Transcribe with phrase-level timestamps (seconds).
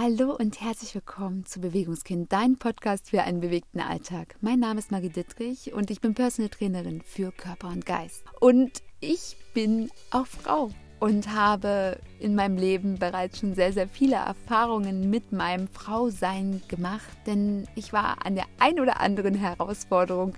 [0.00, 4.36] Hallo und herzlich willkommen zu Bewegungskind, dein Podcast für einen bewegten Alltag.
[4.40, 8.22] Mein Name ist Marie Dittrich und ich bin Personal Trainerin für Körper und Geist.
[8.38, 14.14] Und ich bin auch Frau und habe in meinem Leben bereits schon sehr, sehr viele
[14.14, 20.34] Erfahrungen mit meinem Frausein gemacht, denn ich war an der ein oder anderen Herausforderung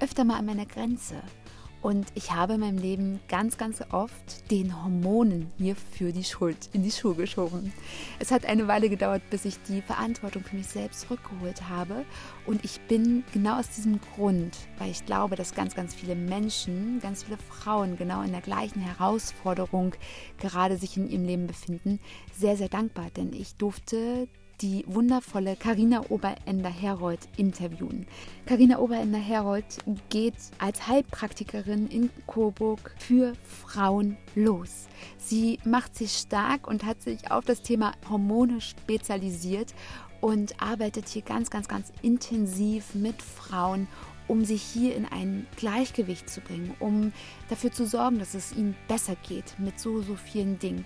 [0.00, 1.14] öfter mal an meiner Grenze.
[1.82, 6.70] Und ich habe in meinem Leben ganz, ganz oft den Hormonen mir für die Schuld
[6.72, 7.72] in die Schuhe geschoben.
[8.20, 12.04] Es hat eine Weile gedauert, bis ich die Verantwortung für mich selbst zurückgeholt habe.
[12.46, 17.00] Und ich bin genau aus diesem Grund, weil ich glaube, dass ganz, ganz viele Menschen,
[17.00, 19.94] ganz viele Frauen genau in der gleichen Herausforderung
[20.38, 21.98] gerade sich in ihrem Leben befinden,
[22.32, 23.10] sehr, sehr dankbar.
[23.16, 24.28] Denn ich durfte
[24.62, 28.06] die wundervolle Karina Oberender-Herold interviewen.
[28.46, 29.64] Karina Oberender-Herold
[30.08, 34.86] geht als Heilpraktikerin in Coburg für Frauen los.
[35.18, 39.74] Sie macht sich stark und hat sich auf das Thema Hormone spezialisiert
[40.20, 43.88] und arbeitet hier ganz, ganz, ganz intensiv mit Frauen,
[44.28, 47.12] um sich hier in ein Gleichgewicht zu bringen, um
[47.50, 50.84] dafür zu sorgen, dass es ihnen besser geht mit so, so vielen Dingen.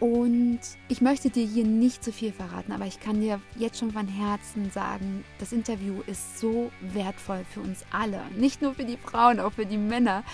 [0.00, 3.92] Und ich möchte dir hier nicht zu viel verraten, aber ich kann dir jetzt schon
[3.92, 8.20] von Herzen sagen, das Interview ist so wertvoll für uns alle.
[8.36, 10.24] Nicht nur für die Frauen, auch für die Männer.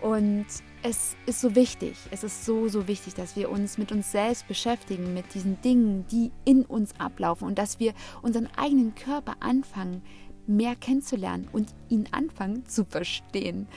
[0.00, 0.46] Und
[0.82, 4.48] es ist so wichtig, es ist so, so wichtig, dass wir uns mit uns selbst
[4.48, 10.02] beschäftigen, mit diesen Dingen, die in uns ablaufen und dass wir unseren eigenen Körper anfangen,
[10.46, 13.68] mehr kennenzulernen und ihn anfangen zu verstehen.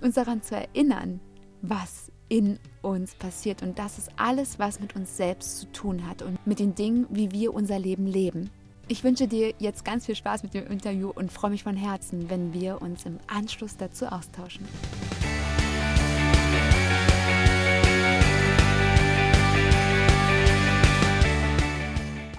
[0.00, 1.20] Uns daran zu erinnern,
[1.62, 3.62] was in uns passiert.
[3.62, 7.06] Und das ist alles, was mit uns selbst zu tun hat und mit den Dingen,
[7.10, 8.50] wie wir unser Leben leben.
[8.90, 12.30] Ich wünsche dir jetzt ganz viel Spaß mit dem Interview und freue mich von Herzen,
[12.30, 14.66] wenn wir uns im Anschluss dazu austauschen.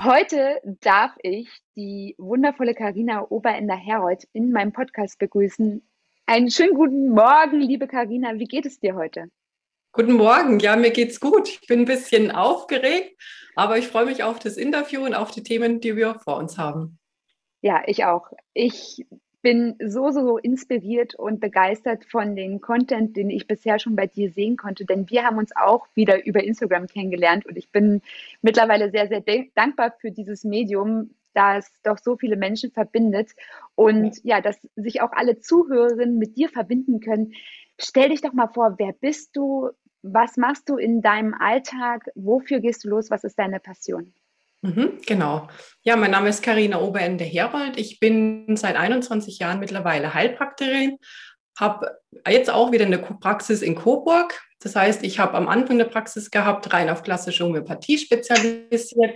[0.02, 5.84] Heute darf ich die wundervolle Karina Oberender-Herold in meinem Podcast begrüßen.
[6.26, 8.40] Einen schönen guten Morgen, liebe Karina.
[8.40, 9.30] Wie geht es dir heute?
[10.00, 11.50] Guten Morgen, ja, mir geht's gut.
[11.50, 13.22] Ich bin ein bisschen aufgeregt,
[13.54, 16.58] aber ich freue mich auf das Interview und auf die Themen, die wir vor uns
[16.58, 16.98] haben.
[17.60, 18.32] Ja, ich auch.
[18.54, 19.06] Ich
[19.42, 24.08] bin so, so, so inspiriert und begeistert von dem Content, den ich bisher schon bei
[24.08, 28.02] dir sehen konnte, denn wir haben uns auch wieder über Instagram kennengelernt und ich bin
[28.42, 29.22] mittlerweile sehr, sehr
[29.54, 33.32] dankbar für dieses Medium, da es doch so viele Menschen verbindet
[33.76, 37.34] und ja, dass sich auch alle Zuhörerinnen mit dir verbinden können.
[37.78, 39.72] Stell dich doch mal vor, wer bist du?
[40.02, 42.10] Was machst du in deinem Alltag?
[42.16, 43.10] Wofür gehst du los?
[43.10, 44.14] Was ist deine Passion?
[44.62, 45.48] Mhm, genau.
[45.84, 47.78] Ja, mein Name ist Karina Oberende-Herold.
[47.78, 50.98] Ich bin seit 21 Jahren mittlerweile Heilpraktikerin,
[51.58, 54.42] habe jetzt auch wieder eine Praxis in Coburg.
[54.60, 59.16] Das heißt, ich habe am Anfang eine Praxis gehabt, rein auf klassische Homöopathie spezialisiert.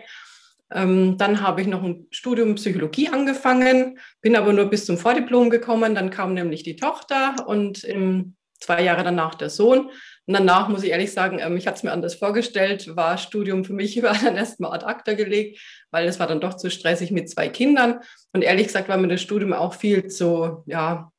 [0.71, 5.49] Ähm, dann habe ich noch ein Studium Psychologie angefangen, bin aber nur bis zum Vordiplom
[5.49, 5.93] gekommen.
[5.93, 9.91] Dann kam nämlich die Tochter und im zwei Jahre danach der Sohn.
[10.25, 13.65] Und danach muss ich ehrlich sagen, ähm, ich hatte es mir anders vorgestellt, war Studium
[13.65, 15.59] für mich war dann erstmal ad acta gelegt,
[15.91, 17.99] weil es war dann doch zu stressig mit zwei Kindern.
[18.31, 21.11] Und ehrlich gesagt war mir das Studium auch viel zu ja,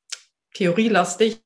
[0.54, 1.40] theorielastig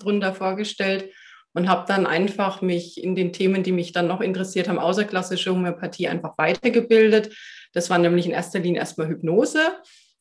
[0.00, 1.12] drunter vorgestellt
[1.54, 5.50] und habe dann einfach mich in den Themen, die mich dann noch interessiert haben, außerklassische
[5.50, 7.34] Homöopathie einfach weitergebildet.
[7.72, 9.60] Das war nämlich in erster Linie erstmal Hypnose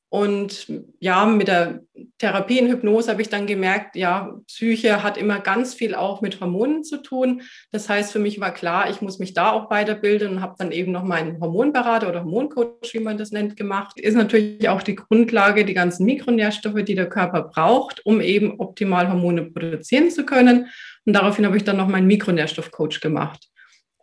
[0.09, 1.81] und ja, mit der
[2.17, 6.39] Therapie in Hypnose habe ich dann gemerkt, ja, Psyche hat immer ganz viel auch mit
[6.39, 7.41] Hormonen zu tun.
[7.71, 10.71] Das heißt, für mich war klar, ich muss mich da auch weiterbilden und habe dann
[10.71, 13.99] eben noch meinen Hormonberater oder Hormoncoach, wie man das nennt, gemacht.
[13.99, 19.09] Ist natürlich auch die Grundlage, die ganzen Mikronährstoffe, die der Körper braucht, um eben optimal
[19.09, 20.67] Hormone produzieren zu können.
[21.05, 23.49] Und daraufhin habe ich dann noch meinen Mikronährstoffcoach gemacht.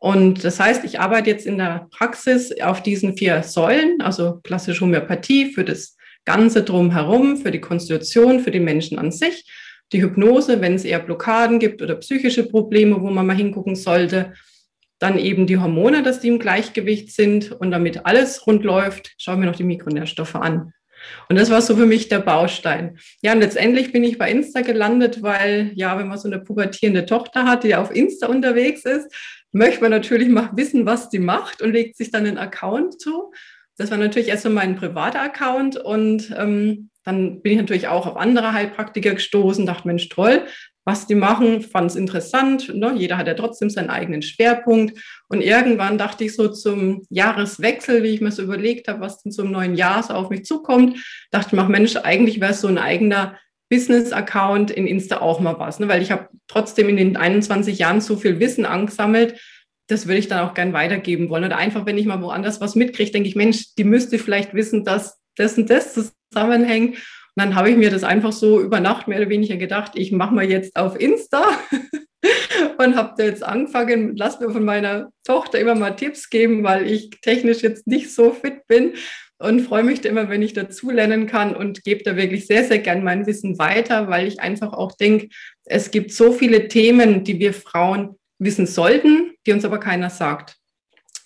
[0.04, 4.82] Und das heißt, ich arbeite jetzt in der Praxis auf diesen vier Säulen, also klassische
[4.82, 9.50] Homöopathie für das Ganze drumherum, für die Konstitution, für den Menschen an sich,
[9.92, 14.34] die Hypnose, wenn es eher Blockaden gibt oder psychische Probleme, wo man mal hingucken sollte,
[14.98, 19.40] dann eben die Hormone, dass die im Gleichgewicht sind und damit alles rund läuft, schauen
[19.40, 20.74] wir noch die Mikronährstoffe an.
[21.30, 22.98] Und das war so für mich der Baustein.
[23.22, 27.06] Ja, und letztendlich bin ich bei Insta gelandet, weil, ja, wenn man so eine pubertierende
[27.06, 29.10] Tochter hat, die auf Insta unterwegs ist,
[29.54, 33.32] möchte man natürlich mal wissen, was die macht und legt sich dann einen Account zu.
[33.76, 38.06] Das war natürlich erst so mein privater Account und ähm, dann bin ich natürlich auch
[38.06, 40.46] auf andere Heilpraktiker gestoßen, dachte, Mensch, toll,
[40.84, 42.74] was die machen, fand es interessant.
[42.74, 42.92] Ne?
[42.96, 44.98] Jeder hat ja trotzdem seinen eigenen Schwerpunkt.
[45.28, 49.32] Und irgendwann dachte ich so zum Jahreswechsel, wie ich mir so überlegt habe, was denn
[49.32, 50.98] zum neuen Jahr so auf mich zukommt,
[51.30, 53.38] dachte ich mir, Mensch, eigentlich wäre es so ein eigener
[53.74, 55.88] Business-Account in Insta auch mal was, ne?
[55.88, 59.40] weil ich habe trotzdem in den 21 Jahren so viel Wissen angesammelt,
[59.88, 61.44] das würde ich dann auch gern weitergeben wollen.
[61.44, 64.84] Oder einfach, wenn ich mal woanders was mitkriege, denke ich, Mensch, die müsste vielleicht wissen,
[64.84, 65.92] dass das und das
[66.30, 66.94] zusammenhängt.
[66.94, 70.12] Und dann habe ich mir das einfach so über Nacht mehr oder weniger gedacht, ich
[70.12, 71.44] mache mal jetzt auf Insta
[72.78, 76.90] und habe da jetzt angefangen, lass mir von meiner Tochter immer mal Tipps geben, weil
[76.90, 78.94] ich technisch jetzt nicht so fit bin
[79.38, 82.64] und freue mich da immer, wenn ich dazu lernen kann und gebe da wirklich sehr,
[82.64, 85.28] sehr gern mein Wissen weiter, weil ich einfach auch denke,
[85.64, 90.56] es gibt so viele Themen, die wir Frauen wissen sollten, die uns aber keiner sagt.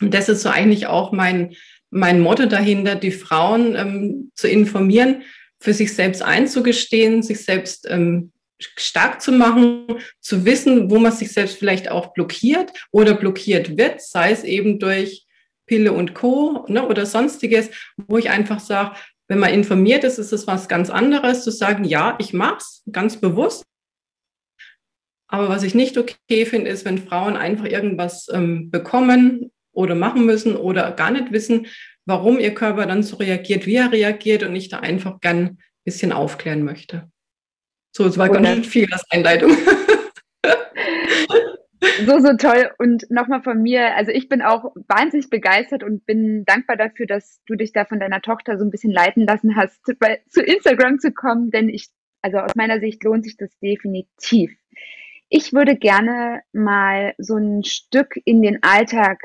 [0.00, 1.54] Und das ist so eigentlich auch mein,
[1.90, 5.22] mein Motto dahinter, die Frauen ähm, zu informieren,
[5.60, 9.86] für sich selbst einzugestehen, sich selbst ähm, stark zu machen,
[10.20, 14.78] zu wissen, wo man sich selbst vielleicht auch blockiert oder blockiert wird, sei es eben
[14.78, 15.27] durch
[15.68, 16.66] Pille und Co.
[16.68, 18.96] Ne, oder sonstiges, wo ich einfach sage,
[19.28, 22.82] wenn man informiert ist, ist es was ganz anderes, zu sagen, ja, ich mache es
[22.90, 23.64] ganz bewusst.
[25.30, 30.24] Aber was ich nicht okay finde, ist, wenn Frauen einfach irgendwas ähm, bekommen oder machen
[30.24, 31.66] müssen oder gar nicht wissen,
[32.06, 35.58] warum ihr Körper dann so reagiert, wie er reagiert und ich da einfach gern ein
[35.84, 37.10] bisschen aufklären möchte.
[37.94, 39.50] So, es war ganz viel als Einleitung.
[42.06, 42.70] so, so toll.
[42.78, 47.40] Und nochmal von mir, also ich bin auch wahnsinnig begeistert und bin dankbar dafür, dass
[47.46, 50.98] du dich da von deiner Tochter so ein bisschen leiten lassen hast, bei, zu Instagram
[50.98, 51.88] zu kommen, denn ich,
[52.22, 54.52] also aus meiner Sicht lohnt sich das definitiv.
[55.28, 59.20] Ich würde gerne mal so ein Stück in den Alltag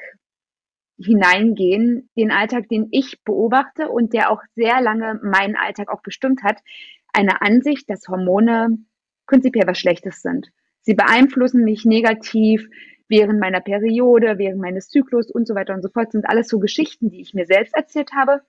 [0.98, 6.44] hineingehen, den Alltag, den ich beobachte und der auch sehr lange meinen Alltag auch bestimmt
[6.44, 6.60] hat.
[7.14, 8.80] Eine Ansicht, dass Hormone
[9.28, 10.50] prinzipiell was Schlechtes sind.
[10.84, 12.70] Sie beeinflussen mich negativ
[13.08, 16.08] während meiner Periode, während meines Zyklus und so weiter und so fort.
[16.08, 18.42] Das sind alles so Geschichten, die ich mir selbst erzählt habe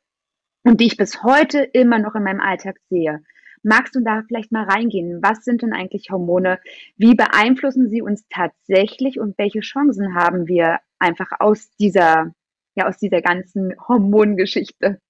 [0.65, 3.23] und die ich bis heute immer noch in meinem Alltag sehe.
[3.63, 5.21] Magst du da vielleicht mal reingehen?
[5.23, 6.59] Was sind denn eigentlich Hormone?
[6.97, 12.33] Wie beeinflussen sie uns tatsächlich und welche Chancen haben wir einfach aus dieser,
[12.75, 15.01] ja, aus dieser ganzen Hormongeschichte?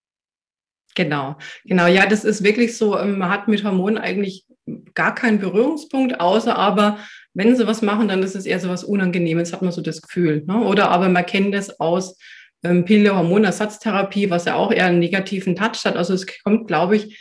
[0.94, 1.86] Genau, genau.
[1.88, 2.96] Ja, das ist wirklich so.
[2.96, 4.46] Ähm, man hat mit Hormonen eigentlich
[4.94, 6.98] gar keinen Berührungspunkt, außer aber,
[7.34, 10.02] wenn sie was machen, dann ist es eher so was Unangenehmes, hat man so das
[10.02, 10.44] Gefühl.
[10.46, 10.58] Ne?
[10.60, 12.16] Oder aber man kennt das aus
[12.62, 15.96] ähm, Pille, Hormonersatztherapie, was ja auch eher einen negativen Touch hat.
[15.96, 17.18] Also es kommt, glaube ich,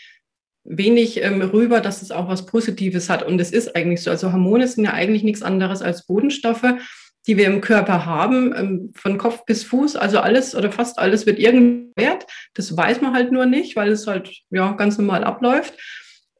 [0.64, 3.24] wenig ähm, rüber, dass es auch was Positives hat.
[3.24, 4.12] Und es ist eigentlich so.
[4.12, 6.76] Also Hormone sind ja eigentlich nichts anderes als Bodenstoffe,
[7.28, 9.96] die wir im Körper haben, ähm, von Kopf bis Fuß.
[9.98, 12.26] Also alles oder fast alles wird irgendwie wert.
[12.54, 15.74] Das weiß man halt nur nicht, weil es halt ja ganz normal abläuft.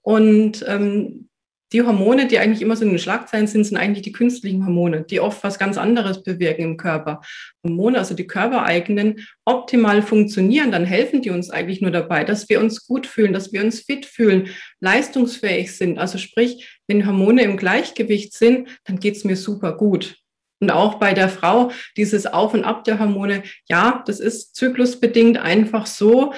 [0.04, 1.30] Und ähm,
[1.74, 5.06] die Hormone, die eigentlich immer so in den Schlagzeilen sind, sind eigentlich die künstlichen Hormone,
[5.10, 7.22] die oft was ganz anderes bewirken im Körper.
[7.66, 12.60] Hormone, also die körpereigenen, optimal funktionieren, dann helfen die uns eigentlich nur dabei, dass wir
[12.60, 14.50] uns gut fühlen, dass wir uns fit fühlen,
[14.82, 15.98] leistungsfähig sind.
[15.98, 20.18] Also sprich, wenn Hormone im Gleichgewicht sind, dann geht's mir super gut.
[20.62, 25.38] Und auch bei der Frau, dieses Auf und Ab der Hormone, ja, das ist zyklusbedingt
[25.38, 26.34] einfach so,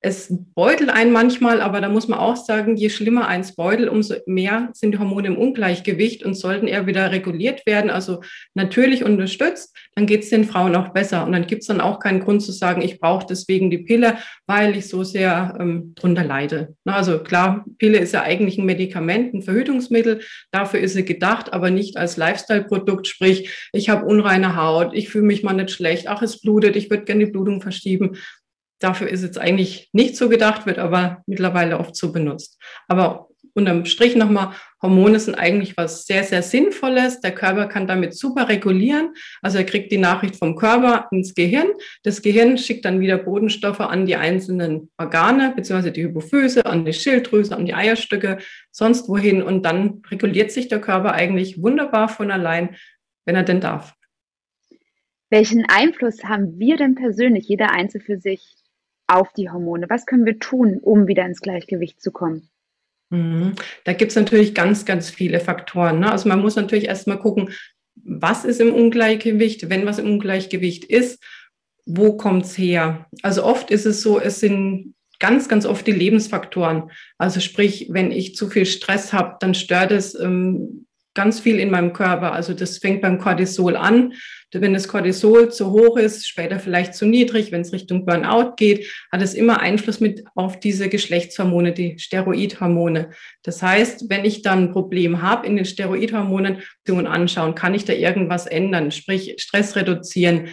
[0.00, 4.14] es beutelt einen manchmal, aber da muss man auch sagen, je schlimmer eins beutelt, umso
[4.26, 8.22] mehr sind die Hormone im Ungleichgewicht und sollten eher wieder reguliert werden, also
[8.54, 11.26] natürlich unterstützt, dann geht es den Frauen auch besser.
[11.26, 14.18] Und dann gibt es dann auch keinen Grund zu sagen, ich brauche deswegen die Pille,
[14.46, 16.76] weil ich so sehr ähm, drunter leide.
[16.84, 20.20] Na, also klar, Pille ist ja eigentlich ein Medikament, ein Verhütungsmittel,
[20.52, 25.24] dafür ist sie gedacht, aber nicht als Lifestyle-Produkt, sprich, ich habe unreine Haut, ich fühle
[25.24, 28.16] mich mal nicht schlecht, ach, es blutet, ich würde gerne die Blutung verschieben
[28.78, 32.60] dafür ist jetzt eigentlich nicht so gedacht, wird aber mittlerweile oft so benutzt.
[32.86, 37.20] Aber unterm Strich nochmal, Hormone sind eigentlich was sehr, sehr Sinnvolles.
[37.20, 39.14] Der Körper kann damit super regulieren.
[39.42, 41.68] Also er kriegt die Nachricht vom Körper ins Gehirn.
[42.04, 46.92] Das Gehirn schickt dann wieder Bodenstoffe an die einzelnen Organe, beziehungsweise die Hypophyse, an die
[46.92, 48.38] Schilddrüse, an die Eierstücke,
[48.70, 49.42] sonst wohin.
[49.42, 52.76] Und dann reguliert sich der Körper eigentlich wunderbar von allein,
[53.26, 53.94] wenn er denn darf.
[55.30, 58.57] Welchen Einfluss haben wir denn persönlich, jeder Einzelne für sich,
[59.08, 59.86] auf die Hormone?
[59.88, 62.48] Was können wir tun, um wieder ins Gleichgewicht zu kommen?
[63.10, 63.54] Mhm.
[63.84, 66.00] Da gibt es natürlich ganz, ganz viele Faktoren.
[66.00, 66.12] Ne?
[66.12, 67.50] Also man muss natürlich erstmal gucken,
[67.96, 71.22] was ist im Ungleichgewicht, wenn was im Ungleichgewicht ist,
[71.84, 73.06] wo kommt es her?
[73.22, 76.90] Also oft ist es so, es sind ganz, ganz oft die Lebensfaktoren.
[77.16, 81.70] Also sprich, wenn ich zu viel Stress habe, dann stört es ähm, ganz viel in
[81.70, 82.32] meinem Körper.
[82.32, 84.12] Also das fängt beim Cortisol an.
[84.52, 88.90] Wenn das Cortisol zu hoch ist, später vielleicht zu niedrig, wenn es Richtung Burnout geht,
[89.12, 93.10] hat es immer Einfluss mit auf diese Geschlechtshormone, die Steroidhormone.
[93.42, 97.92] Das heißt, wenn ich dann ein Problem habe in den Steroidhormonen, anschauen, kann ich da
[97.92, 100.48] irgendwas ändern, sprich Stress reduzieren,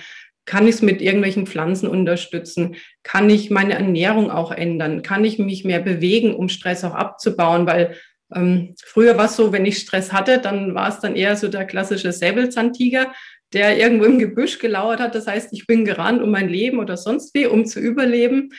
[0.45, 2.75] kann ich es mit irgendwelchen Pflanzen unterstützen?
[3.03, 5.01] Kann ich meine Ernährung auch ändern?
[5.01, 7.65] Kann ich mich mehr bewegen, um Stress auch abzubauen?
[7.65, 7.95] Weil
[8.33, 11.47] ähm, früher war es so, wenn ich Stress hatte, dann war es dann eher so
[11.47, 13.11] der klassische Säbelzahntiger,
[13.55, 15.15] der irgendwo im Gebüsch gelauert hat.
[15.15, 18.49] Das heißt, ich bin gerannt um mein Leben oder sonst wie, um zu überleben.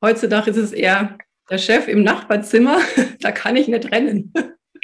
[0.00, 1.18] Heutzutage ist es eher
[1.50, 2.78] der Chef im Nachbarzimmer,
[3.20, 4.32] da kann ich nicht rennen.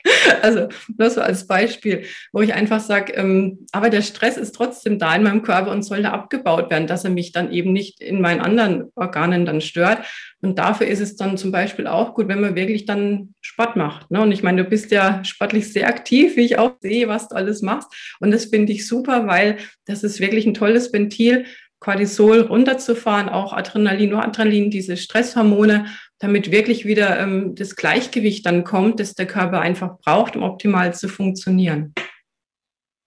[0.42, 4.99] Also nur so als Beispiel, wo ich einfach sage, ähm, aber der Stress ist trotzdem
[4.99, 8.21] da in meinem Körper und sollte abgebaut werden, dass er mich dann eben nicht in
[8.21, 10.07] meinen anderen Organen dann stört.
[10.40, 14.11] Und dafür ist es dann zum Beispiel auch gut, wenn man wirklich dann Sport macht.
[14.11, 14.21] Ne?
[14.23, 17.37] Und ich meine, du bist ja sportlich sehr aktiv, wie ich auch sehe, was du
[17.37, 17.88] alles machst.
[18.21, 21.45] Und das finde ich super, weil das ist wirklich ein tolles Ventil,
[21.80, 25.87] Cortisol runterzufahren, auch Adrenalin, Noradrenalin, diese Stresshormone,
[26.21, 30.95] damit wirklich wieder ähm, das Gleichgewicht dann kommt, das der Körper einfach braucht, um optimal
[30.95, 31.93] zu funktionieren.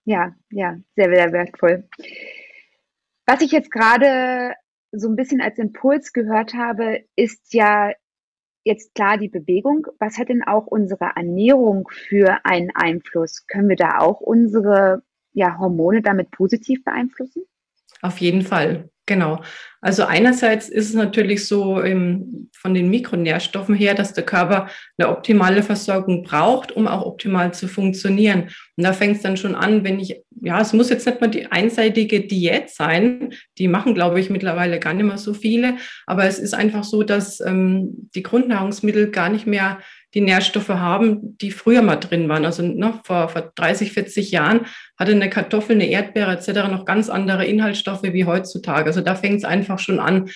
[0.06, 1.88] Ja, ja, sehr, sehr wertvoll.
[3.26, 4.54] Was ich jetzt gerade
[4.92, 7.94] so ein bisschen als Impuls gehört habe, ist ja
[8.64, 9.88] jetzt klar die Bewegung.
[10.00, 13.46] Was hat denn auch unsere Ernährung für einen Einfluss?
[13.48, 15.04] Können wir da auch unsere
[15.34, 17.44] ja, Hormone damit positiv beeinflussen?
[18.02, 19.42] Auf jeden Fall, genau.
[19.82, 25.10] Also einerseits ist es natürlich so im, von den Mikronährstoffen her, dass der Körper eine
[25.10, 28.50] optimale Versorgung braucht, um auch optimal zu funktionieren.
[28.78, 31.28] Und da fängt es dann schon an, wenn ich, ja, es muss jetzt nicht mal
[31.28, 36.26] die einseitige Diät sein, die machen, glaube ich, mittlerweile gar nicht mehr so viele, aber
[36.26, 39.80] es ist einfach so, dass ähm, die Grundnahrungsmittel gar nicht mehr
[40.14, 42.46] die Nährstoffe haben, die früher mal drin waren.
[42.46, 44.68] Also ne, vor, vor 30, 40 Jahren
[44.98, 46.70] hatte eine Kartoffel, eine Erdbeere etc.
[46.70, 48.86] noch ganz andere Inhaltsstoffe wie heutzutage.
[48.86, 50.30] Also da fängt es einfach schon an.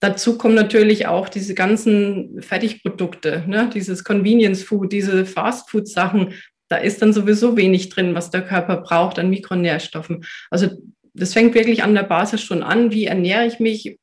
[0.00, 3.70] Dazu kommen natürlich auch diese ganzen Fertigprodukte, ne?
[3.72, 6.34] dieses Convenience Food, diese Fast Food Sachen.
[6.68, 10.24] Da ist dann sowieso wenig drin, was der Körper braucht an Mikronährstoffen.
[10.50, 10.70] Also
[11.14, 12.90] das fängt wirklich an der Basis schon an.
[12.90, 13.98] Wie ernähre ich mich?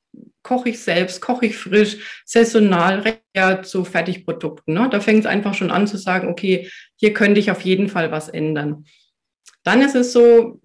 [0.50, 3.03] Koche ich selbst, koche ich frisch, saisonal,
[3.36, 4.74] ja zu Fertigprodukten.
[4.74, 4.89] Ne?
[4.91, 8.12] Da fängt es einfach schon an zu sagen, okay, hier könnte ich auf jeden Fall
[8.12, 8.86] was ändern.
[9.63, 10.60] Dann ist es so,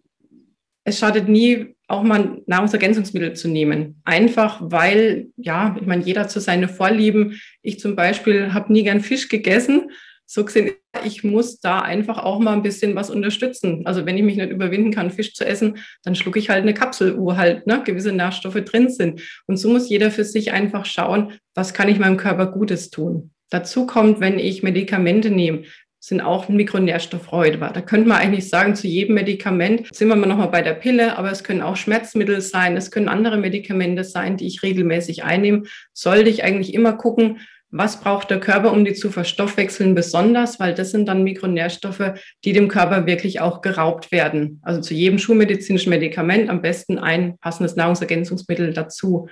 [0.84, 4.00] es schadet nie, auch mal Nahrungsergänzungsmittel zu nehmen.
[4.04, 7.38] Einfach weil, ja, ich meine, jeder so seine Vorlieben.
[7.60, 9.90] Ich zum Beispiel habe nie gern Fisch gegessen
[10.26, 10.72] so gesehen,
[11.04, 13.82] ich muss da einfach auch mal ein bisschen was unterstützen.
[13.84, 16.74] Also wenn ich mich nicht überwinden kann, Fisch zu essen, dann schlucke ich halt eine
[16.74, 19.20] Kapsel, wo halt ne, gewisse Nährstoffe drin sind.
[19.46, 23.30] Und so muss jeder für sich einfach schauen, was kann ich meinem Körper Gutes tun.
[23.50, 25.64] Dazu kommt, wenn ich Medikamente nehme,
[26.00, 27.70] sind auch Mikronährstoffräuber.
[27.72, 31.16] Da könnte man eigentlich sagen, zu jedem Medikament sind wir mal nochmal bei der Pille,
[31.16, 35.62] aber es können auch Schmerzmittel sein, es können andere Medikamente sein, die ich regelmäßig einnehme.
[35.94, 37.38] Sollte ich eigentlich immer gucken,
[37.76, 42.12] was braucht der Körper, um die zu verstoffwechseln, besonders, weil das sind dann Mikronährstoffe,
[42.44, 44.60] die dem Körper wirklich auch geraubt werden.
[44.62, 49.28] Also zu jedem schulmedizinischen Medikament am besten ein passendes Nahrungsergänzungsmittel dazu.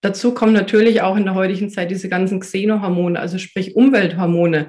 [0.00, 4.66] Dazu kommen natürlich auch in der heutigen Zeit diese ganzen Xenohormone, also sprich Umwelthormone.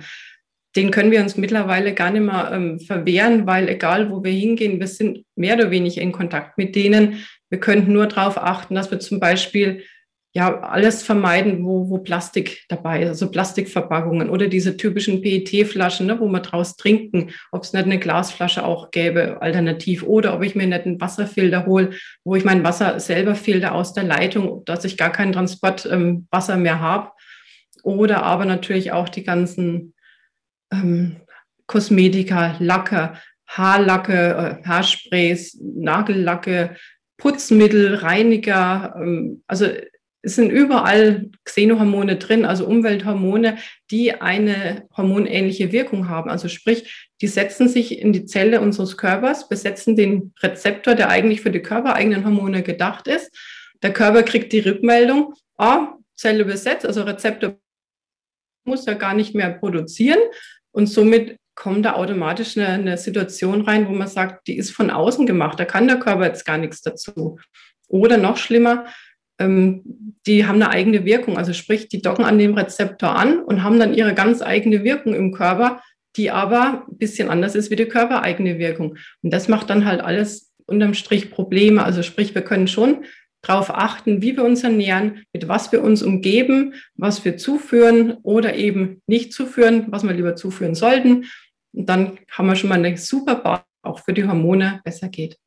[0.75, 4.80] Den können wir uns mittlerweile gar nicht mehr ähm, verwehren, weil egal wo wir hingehen,
[4.80, 7.25] wir sind mehr oder weniger in Kontakt mit denen.
[7.50, 9.82] Wir könnten nur darauf achten, dass wir zum Beispiel
[10.36, 16.20] ja, alles vermeiden, wo, wo Plastik dabei ist, also Plastikverpackungen oder diese typischen PET-Flaschen, ne,
[16.20, 20.54] wo wir draus trinken, ob es nicht eine Glasflasche auch gäbe, alternativ, oder ob ich
[20.54, 21.92] mir nicht einen Wasserfilter hole,
[22.25, 26.62] wo ich mein Wasser selber filter aus der Leitung, dass ich gar keinen Transportwasser ähm,
[26.62, 27.12] mehr habe.
[27.84, 29.94] Oder aber natürlich auch die ganzen
[30.70, 31.22] ähm,
[31.65, 33.13] Kosmetika, Lacke,
[33.48, 36.75] Haarlacke, äh, Haarsprays, Nagellacke,
[37.15, 39.68] Putzmittel, Reiniger, ähm, also
[40.25, 43.60] es sind überall Xenohormone drin, also Umwelthormone,
[43.91, 46.32] die eine hormonähnliche Wirkung haben.
[46.32, 51.41] Also sprich, die setzen sich in die Zelle unseres Körpers, besetzen den Rezeptor, der eigentlich
[51.41, 53.32] für die körpereigenen Hormone gedacht ist.
[53.84, 57.58] Der Körper kriegt die Rückmeldung, oh, Zelle besetzt, also Rezeptor
[58.63, 60.20] muss er gar nicht mehr produzieren.
[60.72, 64.89] Und somit kommt da automatisch eine, eine Situation rein, wo man sagt, die ist von
[64.89, 67.38] außen gemacht, da kann der Körper jetzt gar nichts dazu.
[67.88, 68.86] Oder noch schlimmer,
[69.38, 71.38] die haben eine eigene Wirkung.
[71.38, 75.13] Also sprich, die docken an dem Rezeptor an und haben dann ihre ganz eigene Wirkung
[75.13, 75.82] im Körper,
[76.15, 78.98] die aber ein bisschen anders ist wie die körpereigene Wirkung.
[79.22, 81.84] Und das macht dann halt alles unterm Strich Probleme.
[81.84, 83.06] Also sprich, wir können schon
[83.42, 88.56] darauf achten, wie wir uns ernähren, mit was wir uns umgeben, was wir zuführen oder
[88.56, 91.25] eben nicht zuführen, was wir lieber zuführen sollten.
[91.74, 95.38] Und dann haben wir schon mal eine super Basis, auch für die Hormone besser geht.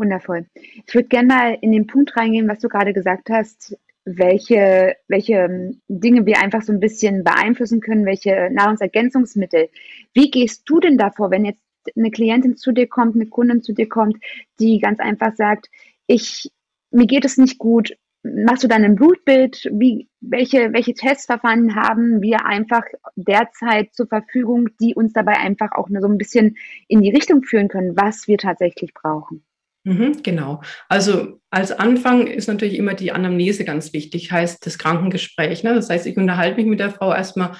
[0.00, 0.46] Wundervoll.
[0.54, 5.34] Ich würde gerne mal in den Punkt reingehen, was du gerade gesagt hast, welche, welche
[5.34, 9.68] ähm, Dinge wir einfach so ein bisschen beeinflussen können, welche Nahrungsergänzungsmittel.
[10.14, 11.62] Wie gehst du denn davor, wenn jetzt
[11.96, 14.16] eine Klientin zu dir kommt, eine Kundin zu dir kommt,
[14.58, 15.68] die ganz einfach sagt,
[16.06, 16.50] ich,
[16.90, 19.68] mir geht es nicht gut, machst du dann ein Blutbild?
[19.72, 22.82] Wie, welche, welche Testverfahren haben wir einfach
[23.16, 26.56] derzeit zur Verfügung, die uns dabei einfach auch so ein bisschen
[26.88, 29.44] in die Richtung führen können, was wir tatsächlich brauchen?
[29.84, 30.60] Mhm, genau.
[30.88, 35.62] Also als Anfang ist natürlich immer die Anamnese ganz wichtig, heißt das Krankengespräch.
[35.62, 35.74] Ne?
[35.74, 37.52] Das heißt, ich unterhalte mich mit der Frau erstmal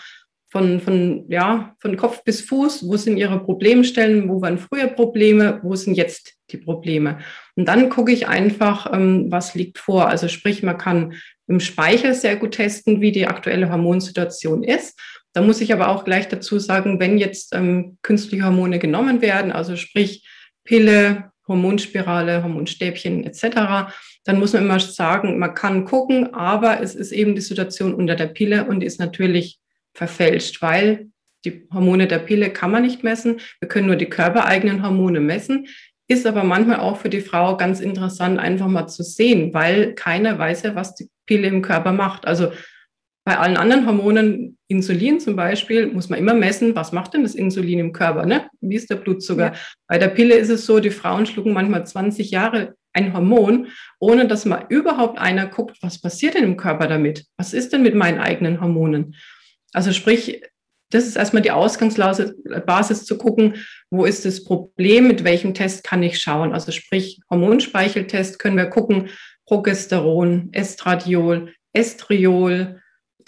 [0.51, 5.61] von, von, ja, von Kopf bis Fuß, wo sind ihre Problemstellen, wo waren früher Probleme,
[5.63, 7.19] wo sind jetzt die Probleme.
[7.55, 10.09] Und dann gucke ich einfach, ähm, was liegt vor.
[10.09, 11.15] Also sprich, man kann
[11.47, 14.99] im Speichel sehr gut testen, wie die aktuelle Hormonsituation ist.
[15.33, 19.53] Da muss ich aber auch gleich dazu sagen, wenn jetzt ähm, künstliche Hormone genommen werden,
[19.53, 20.29] also sprich
[20.65, 23.93] Pille, Hormonspirale, Hormonstäbchen etc.,
[24.25, 28.17] dann muss man immer sagen, man kann gucken, aber es ist eben die Situation unter
[28.17, 29.59] der Pille und ist natürlich
[29.95, 31.11] verfälscht, weil
[31.45, 33.41] die Hormone der Pille kann man nicht messen.
[33.61, 35.67] Wir können nur die körpereigenen Hormone messen.
[36.07, 40.39] Ist aber manchmal auch für die Frau ganz interessant, einfach mal zu sehen, weil keiner
[40.39, 42.27] weiß ja, was die Pille im Körper macht.
[42.27, 42.53] Also
[43.25, 47.35] bei allen anderen Hormonen, Insulin zum Beispiel, muss man immer messen, was macht denn das
[47.35, 48.25] Insulin im Körper?
[48.25, 48.49] Ne?
[48.61, 49.47] Wie ist der Blutzucker?
[49.47, 49.53] Ja.
[49.89, 54.29] Bei der Pille ist es so, die Frauen schlucken manchmal 20 Jahre ein Hormon, ohne
[54.29, 57.25] dass mal überhaupt einer guckt, was passiert denn im Körper damit?
[57.37, 59.17] Was ist denn mit meinen eigenen Hormonen?
[59.73, 60.43] Also sprich,
[60.91, 63.55] das ist erstmal die Ausgangsbasis zu gucken,
[63.91, 66.53] wo ist das Problem, mit welchem Test kann ich schauen.
[66.53, 69.09] Also sprich, Hormonspeicheltest können wir gucken,
[69.47, 72.80] Progesteron, Estradiol, Estriol,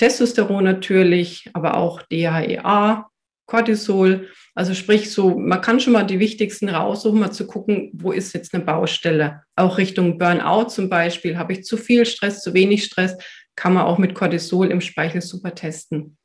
[0.02, 3.09] Testosteron natürlich, aber auch DHEA,
[3.47, 4.28] Cortisol.
[4.52, 8.35] Also sprich, so, man kann schon mal die wichtigsten raussuchen, mal zu gucken, wo ist
[8.35, 9.42] jetzt eine Baustelle.
[9.54, 13.16] Auch Richtung Burnout zum Beispiel, habe ich zu viel Stress, zu wenig Stress,
[13.54, 16.16] kann man auch mit Cortisol im Speichel super testen.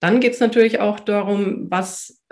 [0.00, 2.22] Dann geht es natürlich auch darum, was,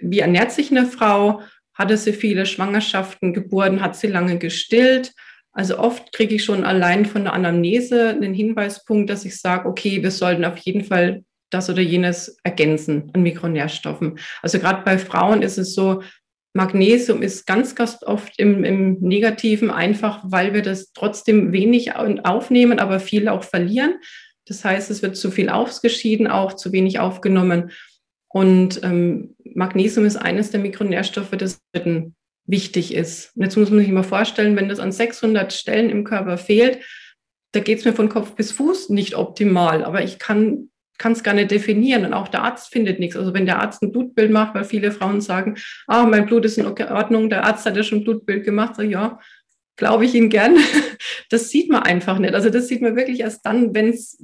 [0.00, 1.42] wie ernährt sich eine Frau?
[1.74, 5.12] Hatte sie viele Schwangerschaften, Geburten, hat sie lange gestillt?
[5.52, 10.02] Also oft kriege ich schon allein von der Anamnese einen Hinweispunkt, dass ich sage, okay,
[10.02, 14.18] wir sollten auf jeden Fall das oder jenes ergänzen an Mikronährstoffen.
[14.40, 16.02] Also gerade bei Frauen ist es so,
[16.54, 22.78] Magnesium ist ganz, ganz oft im, im Negativen, einfach weil wir das trotzdem wenig aufnehmen,
[22.78, 23.94] aber viel auch verlieren.
[24.46, 27.70] Das heißt, es wird zu viel ausgeschieden, auch zu wenig aufgenommen.
[28.28, 31.60] Und ähm, Magnesium ist eines der Mikronährstoffe, das
[32.46, 33.36] wichtig ist.
[33.36, 36.80] Und jetzt muss man sich mal vorstellen, wenn das an 600 Stellen im Körper fehlt,
[37.52, 40.68] da geht es mir von Kopf bis Fuß nicht optimal, aber ich kann
[41.02, 43.16] es gar nicht definieren und auch der Arzt findet nichts.
[43.16, 46.58] Also wenn der Arzt ein Blutbild macht, weil viele Frauen sagen, ah, mein Blut ist
[46.58, 49.18] in Ordnung, der Arzt hat ja schon ein Blutbild gemacht, sag ja,
[49.76, 50.56] glaube ich Ihnen gern.
[51.30, 52.34] Das sieht man einfach nicht.
[52.34, 54.22] Also das sieht man wirklich erst dann, wenn es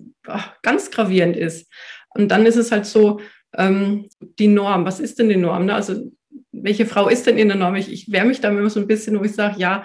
[0.62, 1.66] ganz gravierend ist.
[2.10, 3.20] Und dann ist es halt so,
[3.56, 5.66] ähm, die Norm, was ist denn die Norm?
[5.66, 5.74] Ne?
[5.74, 6.12] Also
[6.62, 7.74] welche Frau ist denn in der Norm?
[7.76, 9.84] Ich, wehre mich da immer so ein bisschen, wo ich sage, ja,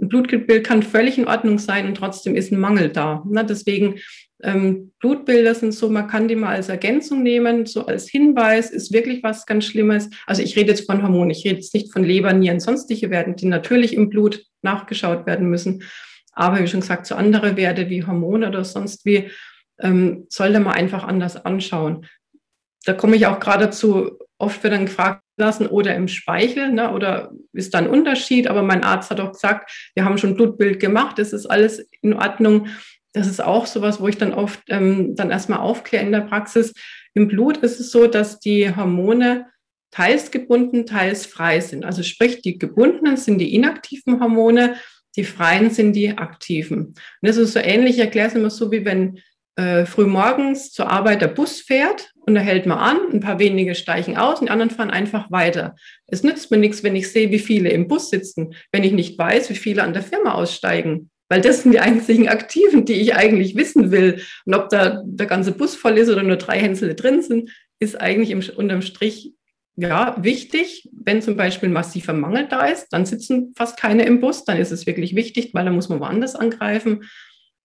[0.00, 3.22] ein Blutbild kann völlig in Ordnung sein und trotzdem ist ein Mangel da.
[3.28, 3.44] Ne?
[3.44, 3.96] Deswegen
[4.42, 8.92] ähm, Blutbilder sind so, man kann die mal als Ergänzung nehmen, so als Hinweis, ist
[8.92, 10.08] wirklich was ganz Schlimmes.
[10.26, 13.34] Also ich rede jetzt von Hormonen, ich rede jetzt nicht von Leber, Nieren, sonstige Werte,
[13.34, 15.82] die natürlich im Blut nachgeschaut werden müssen.
[16.32, 19.30] Aber wie schon gesagt, so andere Werte wie Hormone oder sonst wie,
[19.80, 22.06] ähm, sollte man einfach anders anschauen.
[22.84, 26.92] Da komme ich auch gerade dazu, oft wird dann gefragt lassen oder im Speichel, ne,
[26.92, 28.48] oder ist da ein Unterschied?
[28.48, 32.14] Aber mein Arzt hat auch gesagt, wir haben schon Blutbild gemacht, das ist alles in
[32.14, 32.66] Ordnung
[33.12, 36.72] das ist auch sowas, wo ich dann oft ähm, dann erstmal aufkläre in der Praxis.
[37.14, 39.46] Im Blut ist es so, dass die Hormone
[39.90, 41.84] teils gebunden, teils frei sind.
[41.84, 44.76] Also sprich, die gebundenen sind die inaktiven Hormone,
[45.16, 46.78] die freien sind die aktiven.
[46.78, 49.18] Und das ist so ähnlich, ich erkläre es immer so, wie wenn
[49.56, 53.74] äh, frühmorgens zur Arbeit der Bus fährt und da hält man an, ein paar wenige
[53.74, 55.74] steigen aus und die anderen fahren einfach weiter.
[56.06, 59.18] Es nützt mir nichts, wenn ich sehe, wie viele im Bus sitzen, wenn ich nicht
[59.18, 61.10] weiß, wie viele an der Firma aussteigen.
[61.28, 64.20] Weil das sind die einzigen Aktiven, die ich eigentlich wissen will.
[64.46, 68.00] Und ob da der ganze Bus voll ist oder nur drei Hänsele drin sind, ist
[68.00, 69.32] eigentlich im, unterm Strich
[69.76, 70.88] ja, wichtig.
[70.92, 74.72] Wenn zum Beispiel massiver Mangel da ist, dann sitzen fast keine im Bus, dann ist
[74.72, 77.04] es wirklich wichtig, weil da muss man woanders angreifen.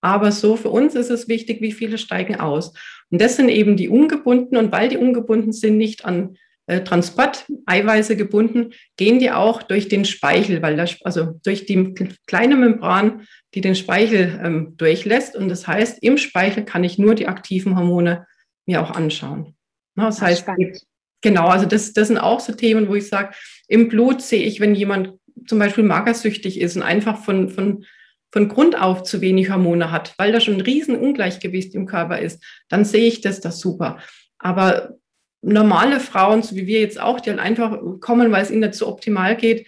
[0.05, 2.73] Aber so für uns ist es wichtig, wie viele steigen aus.
[3.09, 4.55] Und das sind eben die ungebunden.
[4.55, 6.37] Und weil die ungebunden sind, nicht an
[6.67, 11.95] äh, Transport-Eiweiße gebunden, gehen die auch durch den Speichel, weil das, also durch die
[12.27, 15.35] kleine Membran, die den Speichel ähm, durchlässt.
[15.35, 18.27] Und das heißt, im Speichel kann ich nur die aktiven Hormone
[18.67, 19.55] mir auch anschauen.
[19.95, 20.83] Na, das Ach, heißt, spannend.
[21.21, 23.33] genau, also das, das sind auch so Themen, wo ich sage,
[23.67, 25.13] im Blut sehe ich, wenn jemand
[25.47, 27.85] zum Beispiel magersüchtig ist und einfach von, von,
[28.35, 32.19] von Grund auf zu wenig Hormone hat, weil da schon ein riesen Ungleichgewicht im Körper
[32.19, 33.97] ist, dann sehe ich das, das super.
[34.39, 34.97] Aber
[35.41, 38.73] normale Frauen, so wie wir jetzt auch, die halt einfach kommen, weil es ihnen nicht
[38.73, 39.67] so optimal geht,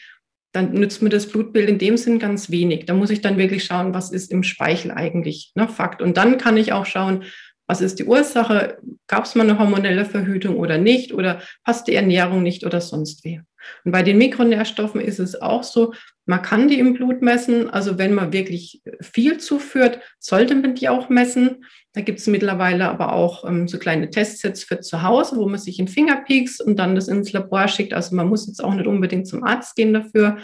[0.52, 2.86] dann nützt mir das Blutbild in dem Sinn ganz wenig.
[2.86, 6.02] Da muss ich dann wirklich schauen, was ist im Speichel eigentlich, ne, Fakt.
[6.02, 7.24] Und dann kann ich auch schauen,
[7.68, 8.78] was ist die Ursache?
[9.08, 11.14] Gab es mal eine hormonelle Verhütung oder nicht?
[11.14, 13.42] Oder passt die Ernährung nicht oder sonst wie?
[13.84, 15.94] Und bei den Mikronährstoffen ist es auch so,
[16.26, 17.70] man kann die im Blut messen.
[17.70, 21.66] Also wenn man wirklich viel zuführt, sollte man die auch messen.
[21.94, 25.60] Da gibt es mittlerweile aber auch ähm, so kleine Testsets für zu Hause, wo man
[25.60, 27.94] sich einen Finger piekst und dann das ins Labor schickt.
[27.94, 30.38] Also man muss jetzt auch nicht unbedingt zum Arzt gehen dafür.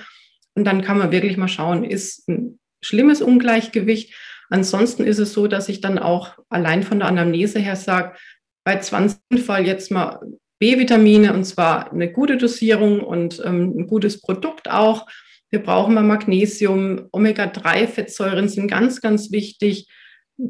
[0.56, 4.14] Und dann kann man wirklich mal schauen, ist ein schlimmes Ungleichgewicht.
[4.54, 8.16] Ansonsten ist es so, dass ich dann auch allein von der Anamnese her sage,
[8.64, 10.20] bei 20 Fall jetzt mal
[10.60, 15.08] B-Vitamine und zwar eine gute Dosierung und ähm, ein gutes Produkt auch.
[15.50, 19.88] Wir brauchen mal Magnesium, Omega-3-Fettsäuren sind ganz, ganz wichtig.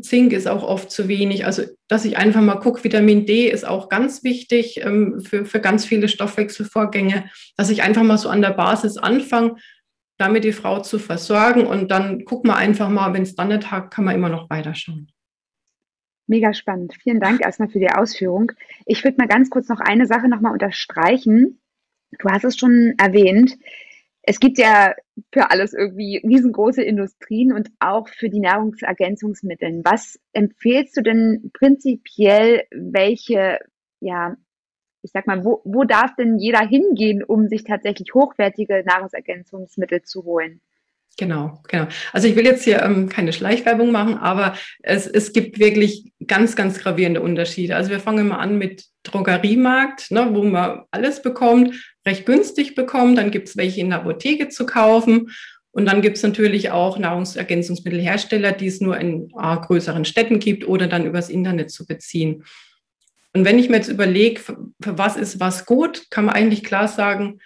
[0.01, 1.45] Zink ist auch oft zu wenig.
[1.45, 5.61] Also, dass ich einfach mal gucke, Vitamin D ist auch ganz wichtig ähm, für, für
[5.61, 9.55] ganz viele Stoffwechselvorgänge, dass ich einfach mal so an der Basis anfange,
[10.17, 13.71] damit die Frau zu versorgen und dann gucken wir einfach mal, wenn es dann nicht
[13.71, 15.11] hat, kann man immer noch weiterschauen.
[16.27, 16.93] Mega spannend.
[17.01, 18.51] Vielen Dank erstmal für die Ausführung.
[18.85, 21.59] Ich würde mal ganz kurz noch eine Sache nochmal unterstreichen.
[22.19, 23.57] Du hast es schon erwähnt.
[24.21, 24.93] Es gibt ja
[25.33, 29.81] für alles irgendwie riesengroße Industrien und auch für die Nahrungsergänzungsmittel.
[29.83, 33.59] Was empfehlst du denn prinzipiell, welche
[33.99, 34.35] ja,
[35.03, 40.23] ich sag mal, wo, wo darf denn jeder hingehen, um sich tatsächlich hochwertige Nahrungsergänzungsmittel zu
[40.23, 40.61] holen?
[41.17, 41.85] Genau, genau.
[42.11, 46.55] Also ich will jetzt hier ähm, keine Schleichwerbung machen, aber es, es gibt wirklich ganz,
[46.55, 47.75] ganz gravierende Unterschiede.
[47.75, 53.19] Also wir fangen mal an mit Drogeriemarkt, ne, wo man alles bekommt, recht günstig bekommt.
[53.19, 55.29] Dann gibt es welche in der Apotheke zu kaufen.
[55.71, 60.67] Und dann gibt es natürlich auch Nahrungsergänzungsmittelhersteller, die es nur in äh, größeren Städten gibt
[60.67, 62.43] oder dann übers Internet zu beziehen.
[63.33, 66.87] Und wenn ich mir jetzt überlege, für, was ist was gut, kann man eigentlich klar
[66.87, 67.39] sagen,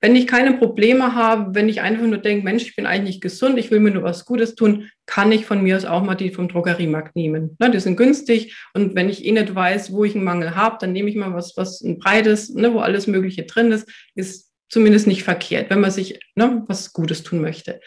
[0.00, 3.58] wenn ich keine Probleme habe, wenn ich einfach nur denke, Mensch, ich bin eigentlich gesund,
[3.58, 6.28] ich will mir nur was Gutes tun, kann ich von mir aus auch mal die
[6.28, 7.56] vom Drogeriemarkt nehmen.
[7.58, 10.76] Ne, die sind günstig und wenn ich eh nicht weiß, wo ich einen Mangel habe,
[10.78, 14.52] dann nehme ich mal was, was ein breites, ne, wo alles Mögliche drin ist, ist
[14.68, 17.80] zumindest nicht verkehrt, wenn man sich ne, was Gutes tun möchte.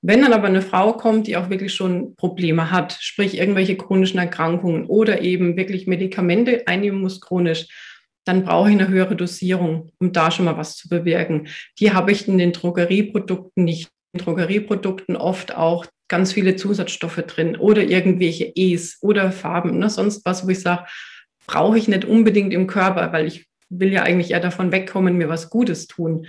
[0.00, 4.18] Wenn dann aber eine Frau kommt, die auch wirklich schon Probleme hat, sprich irgendwelche chronischen
[4.18, 7.66] Erkrankungen oder eben wirklich Medikamente einnehmen muss chronisch,
[8.24, 11.48] dann brauche ich eine höhere Dosierung, um da schon mal was zu bewirken.
[11.80, 13.88] Die habe ich in den Drogerieprodukten nicht.
[14.12, 20.24] In Drogerieprodukten oft auch ganz viele Zusatzstoffe drin oder irgendwelche E's oder Farben, ne, sonst
[20.24, 20.86] was, wo ich sage,
[21.46, 25.28] brauche ich nicht unbedingt im Körper, weil ich will ja eigentlich eher davon wegkommen, mir
[25.28, 26.26] was Gutes tun.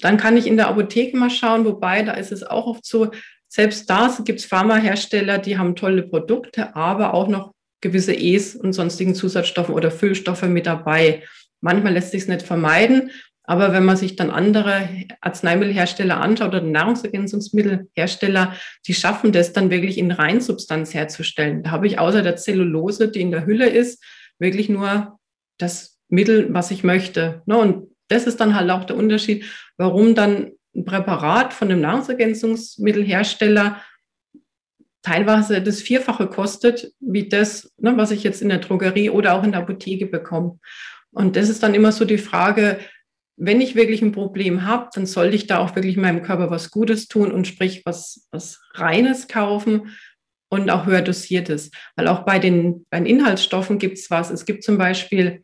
[0.00, 3.10] Dann kann ich in der Apotheke mal schauen, wobei da ist es auch oft so,
[3.48, 8.72] selbst da gibt es Pharmahersteller, die haben tolle Produkte, aber auch noch gewisse E's und
[8.72, 11.22] sonstigen Zusatzstoffen oder Füllstoffe mit dabei.
[11.60, 13.10] Manchmal lässt sich es nicht vermeiden,
[13.44, 14.88] aber wenn man sich dann andere
[15.22, 18.54] Arzneimittelhersteller anschaut oder Nahrungsergänzungsmittelhersteller,
[18.86, 21.62] die schaffen das dann wirklich in Reinsubstanz herzustellen.
[21.62, 24.04] Da habe ich außer der Zellulose, die in der Hülle ist,
[24.38, 25.18] wirklich nur
[25.56, 27.42] das Mittel, was ich möchte.
[27.46, 29.44] Ne, und das ist dann halt auch der Unterschied,
[29.76, 33.80] warum dann ein Präparat von einem Nahrungsergänzungsmittelhersteller
[35.02, 39.44] teilweise das Vierfache kostet, wie das, ne, was ich jetzt in der Drogerie oder auch
[39.44, 40.58] in der Apotheke bekomme.
[41.10, 42.78] Und das ist dann immer so die Frage,
[43.36, 46.70] wenn ich wirklich ein Problem habe, dann sollte ich da auch wirklich meinem Körper was
[46.70, 49.96] Gutes tun und sprich was, was Reines kaufen
[50.50, 51.70] und auch höher dosiertes.
[51.96, 54.30] Weil auch bei den, bei den Inhaltsstoffen gibt es was.
[54.30, 55.42] Es gibt zum Beispiel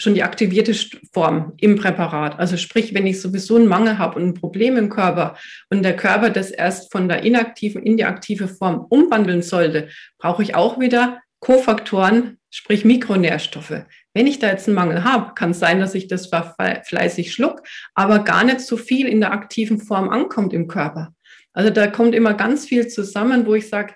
[0.00, 0.74] schon die aktivierte
[1.12, 2.38] Form im Präparat.
[2.38, 5.36] Also sprich, wenn ich sowieso einen Mangel habe und ein Problem im Körper
[5.70, 10.42] und der Körper das erst von der inaktiven in die aktive Form umwandeln sollte, brauche
[10.42, 13.84] ich auch wieder Kofaktoren, sprich Mikronährstoffe.
[14.14, 17.62] Wenn ich da jetzt einen Mangel habe, kann es sein, dass ich das fleißig schluck,
[17.94, 21.14] aber gar nicht so viel in der aktiven Form ankommt im Körper.
[21.52, 23.94] Also da kommt immer ganz viel zusammen, wo ich sage,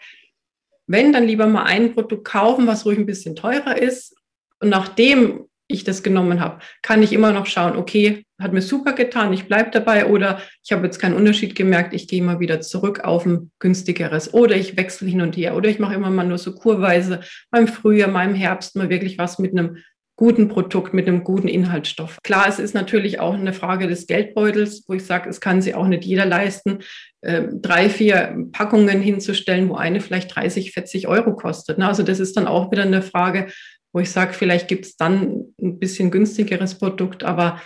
[0.87, 4.17] wenn, dann lieber mal ein Produkt kaufen, was ruhig ein bisschen teurer ist.
[4.61, 8.92] Und nachdem ich das genommen habe, kann ich immer noch schauen, okay, hat mir super
[8.92, 12.61] getan, ich bleibe dabei oder ich habe jetzt keinen Unterschied gemerkt, ich gehe mal wieder
[12.61, 16.26] zurück auf ein günstigeres oder ich wechsle hin und her oder ich mache immer mal
[16.26, 19.78] nur so kurweise beim Frühjahr, im Herbst mal wirklich was mit einem
[20.16, 22.18] guten Produkt, mit einem guten Inhaltsstoff.
[22.22, 25.74] Klar, es ist natürlich auch eine Frage des Geldbeutels, wo ich sage, es kann sich
[25.74, 26.80] auch nicht jeder leisten,
[27.22, 31.78] ähm, drei, vier Packungen hinzustellen, wo eine vielleicht 30, 40 Euro kostet.
[31.78, 31.88] Ne?
[31.88, 33.48] Also das ist dann auch wieder eine Frage,
[33.92, 37.61] wo ich sage, vielleicht gibt es dann ein bisschen günstigeres Produkt, aber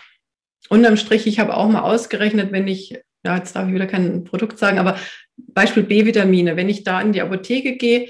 [0.68, 4.24] unterm Strich, ich habe auch mal ausgerechnet, wenn ich, ja, jetzt darf ich wieder kein
[4.24, 4.98] Produkt sagen, aber
[5.36, 8.08] Beispiel B-Vitamine, wenn ich da in die Apotheke gehe,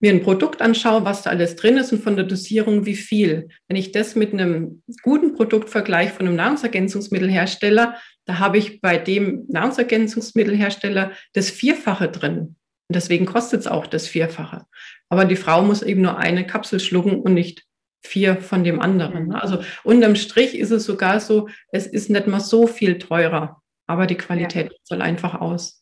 [0.00, 3.48] mir ein Produkt anschaue, was da alles drin ist und von der Dosierung wie viel.
[3.68, 8.96] Wenn ich das mit einem guten Produkt vergleiche von einem Nahrungsergänzungsmittelhersteller, da habe ich bei
[8.96, 12.56] dem Nahrungsergänzungsmittelhersteller das Vierfache drin.
[12.88, 14.64] Und deswegen kostet es auch das Vierfache.
[15.10, 17.64] Aber die Frau muss eben nur eine Kapsel schlucken und nicht
[18.02, 19.26] vier von dem anderen.
[19.26, 19.32] Mhm.
[19.32, 24.06] Also unterm Strich ist es sogar so, es ist nicht mal so viel teurer, aber
[24.06, 24.78] die Qualität ja.
[24.84, 25.79] soll einfach aus.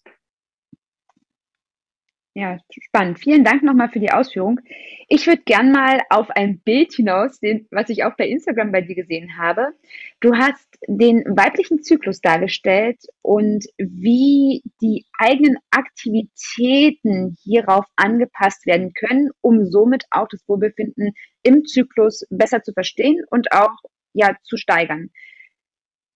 [2.35, 3.19] Ja, spannend.
[3.19, 4.61] Vielen Dank nochmal für die Ausführung.
[5.09, 8.81] Ich würde gern mal auf ein Bild hinaus, den, was ich auch bei Instagram bei
[8.81, 9.73] dir gesehen habe.
[10.21, 19.31] Du hast den weiblichen Zyklus dargestellt und wie die eigenen Aktivitäten hierauf angepasst werden können,
[19.41, 23.75] um somit auch das Wohlbefinden im Zyklus besser zu verstehen und auch
[24.13, 25.11] ja zu steigern.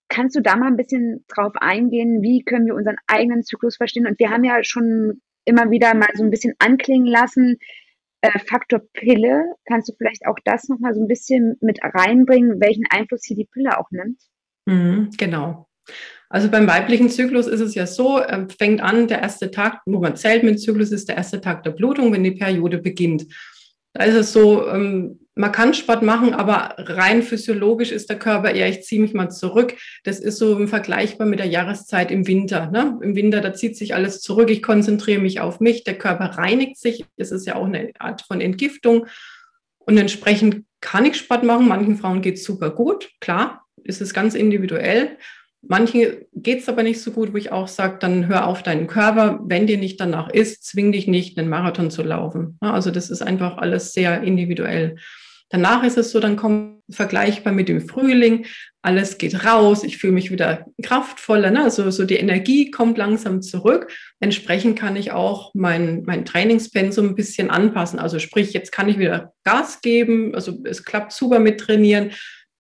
[0.09, 4.07] Kannst du da mal ein bisschen drauf eingehen, wie können wir unseren eigenen Zyklus verstehen?
[4.07, 7.59] Und wir haben ja schon immer wieder mal so ein bisschen anklingen lassen.
[8.21, 12.85] Äh, Faktor Pille, kannst du vielleicht auch das nochmal so ein bisschen mit reinbringen, welchen
[12.91, 14.21] Einfluss hier die Pille auch nimmt?
[14.67, 15.69] Mhm, genau.
[16.29, 19.99] Also beim weiblichen Zyklus ist es ja so, äh, fängt an, der erste Tag, wo
[19.99, 23.27] man zählt mit Zyklus, ist der erste Tag der Blutung, wenn die Periode beginnt.
[23.93, 28.51] Da ist es so, ähm, man kann Sport machen, aber rein physiologisch ist der Körper
[28.51, 29.75] eher, ich ziehe mich mal zurück.
[30.05, 32.71] Das ist so vergleichbar mit der Jahreszeit im Winter.
[32.71, 32.99] Ne?
[33.03, 36.77] Im Winter, da zieht sich alles zurück, ich konzentriere mich auf mich, der Körper reinigt
[36.77, 37.07] sich.
[37.17, 39.07] Es ist ja auch eine Art von Entgiftung.
[39.79, 41.67] Und entsprechend kann ich Sport machen.
[41.67, 45.17] Manchen Frauen geht es super gut, klar, ist es ganz individuell.
[45.63, 48.89] Manche geht es aber nicht so gut, wo ich auch sage, dann hör auf deinen
[48.89, 49.41] Körper.
[49.45, 52.59] Wenn dir nicht danach ist, zwing dich nicht, einen Marathon zu laufen.
[52.61, 54.97] Also das ist einfach alles sehr individuell.
[55.53, 58.47] Danach ist es so, dann kommt vergleichbar mit dem Frühling,
[58.81, 61.65] alles geht raus, ich fühle mich wieder kraftvoller, ne?
[61.65, 63.93] also so die Energie kommt langsam zurück.
[64.19, 67.99] Entsprechend kann ich auch mein, mein Trainingspensum ein bisschen anpassen.
[67.99, 72.13] Also sprich, jetzt kann ich wieder Gas geben, also es klappt super mit Trainieren.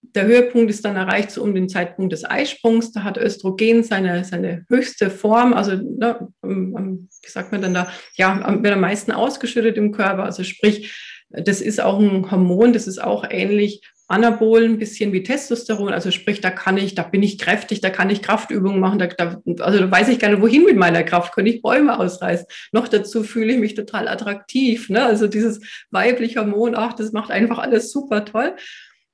[0.02, 2.92] Der Höhepunkt ist dann erreicht so um den Zeitpunkt des Eisprungs.
[2.92, 5.54] Da hat Östrogen seine, seine höchste Form.
[5.54, 7.90] Also, ne, wie sagt man denn da?
[8.16, 10.24] Ja, wird am meisten ausgeschüttet im Körper.
[10.24, 10.92] Also sprich,
[11.32, 15.92] das ist auch ein Hormon, das ist auch ähnlich Anabol, ein bisschen wie Testosteron.
[15.92, 18.98] Also sprich, da kann ich, da bin ich kräftig, da kann ich Kraftübungen machen.
[18.98, 21.98] Da, da, also da weiß ich gar nicht, wohin mit meiner Kraft, kann ich Bäume
[21.98, 22.46] ausreißen.
[22.72, 24.90] Noch dazu fühle ich mich total attraktiv.
[24.90, 25.02] Ne?
[25.02, 28.54] Also dieses weibliche Hormon, ach, das macht einfach alles super toll.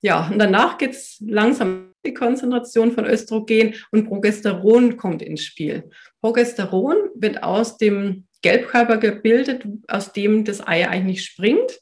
[0.01, 5.91] Ja, und danach geht es langsam die Konzentration von Östrogen und Progesteron kommt ins Spiel.
[6.21, 11.81] Progesteron wird aus dem Gelbkörper gebildet, aus dem das Ei eigentlich springt.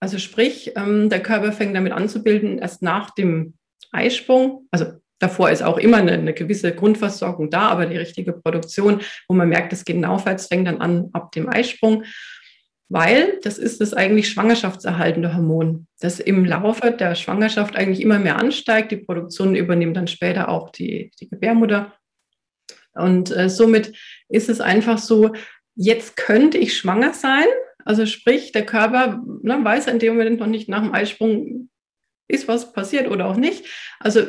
[0.00, 3.54] Also sprich, ähm, der Körper fängt damit an zu bilden, erst nach dem
[3.92, 4.68] Eisprung.
[4.70, 4.86] Also
[5.18, 9.48] davor ist auch immer eine, eine, gewisse Grundversorgung da, aber die richtige Produktion, wo man
[9.48, 12.04] merkt, es geht aufwärts, fängt dann an ab dem Eisprung.
[12.88, 18.36] Weil das ist das eigentlich schwangerschaftserhaltende Hormon, das im Laufe der Schwangerschaft eigentlich immer mehr
[18.36, 18.92] ansteigt.
[18.92, 21.92] Die Produktion übernimmt dann später auch die, die Gebärmutter.
[22.92, 23.96] Und äh, somit
[24.28, 25.32] ist es einfach so,
[25.74, 27.46] jetzt könnte ich schwanger sein,
[27.86, 31.70] also sprich, der Körper ne, weiß in dem Moment noch nicht nach dem Eisprung,
[32.28, 33.64] ist was passiert oder auch nicht.
[34.00, 34.22] Also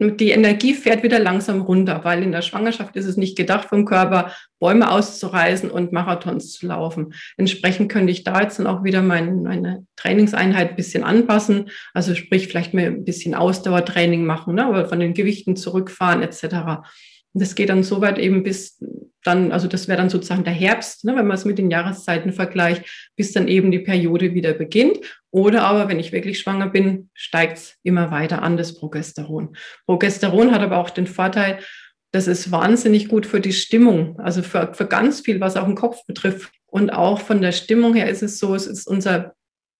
[0.00, 3.84] die Energie fährt wieder langsam runter, weil in der Schwangerschaft ist es nicht gedacht vom
[3.84, 7.14] Körper, Bäume auszureißen und Marathons zu laufen.
[7.36, 11.70] Entsprechend könnte ich da jetzt dann auch wieder mein, meine Trainingseinheit ein bisschen anpassen.
[11.92, 16.42] Also sprich, vielleicht mir ein bisschen Ausdauertraining machen, ne, aber von den Gewichten zurückfahren etc.
[17.32, 18.80] Und das geht dann so weit eben bis
[19.24, 22.32] dann, also das wäre dann sozusagen der Herbst, ne, wenn man es mit den Jahreszeiten
[22.32, 24.98] vergleicht, bis dann eben die Periode wieder beginnt.
[25.30, 29.56] Oder aber, wenn ich wirklich schwanger bin, steigt es immer weiter an, das Progesteron.
[29.86, 31.58] Progesteron hat aber auch den Vorteil,
[32.12, 35.74] das ist wahnsinnig gut für die Stimmung, also für, für ganz viel, was auch den
[35.74, 36.52] Kopf betrifft.
[36.66, 39.34] Und auch von der Stimmung her ist es so, es ist unser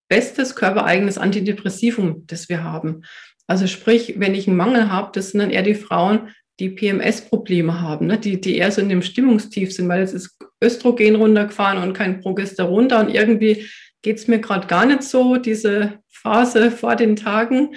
[0.09, 3.03] bestes körpereigenes Antidepressivum, das wir haben.
[3.47, 7.81] Also sprich, wenn ich einen Mangel habe, das sind dann eher die Frauen, die PMS-Probleme
[7.81, 8.17] haben, ne?
[8.17, 12.21] die, die eher so in dem Stimmungstief sind, weil jetzt ist Östrogen runtergefahren und kein
[12.21, 13.65] Progesteron da und irgendwie
[14.01, 17.75] geht es mir gerade gar nicht so, diese Phase vor den Tagen.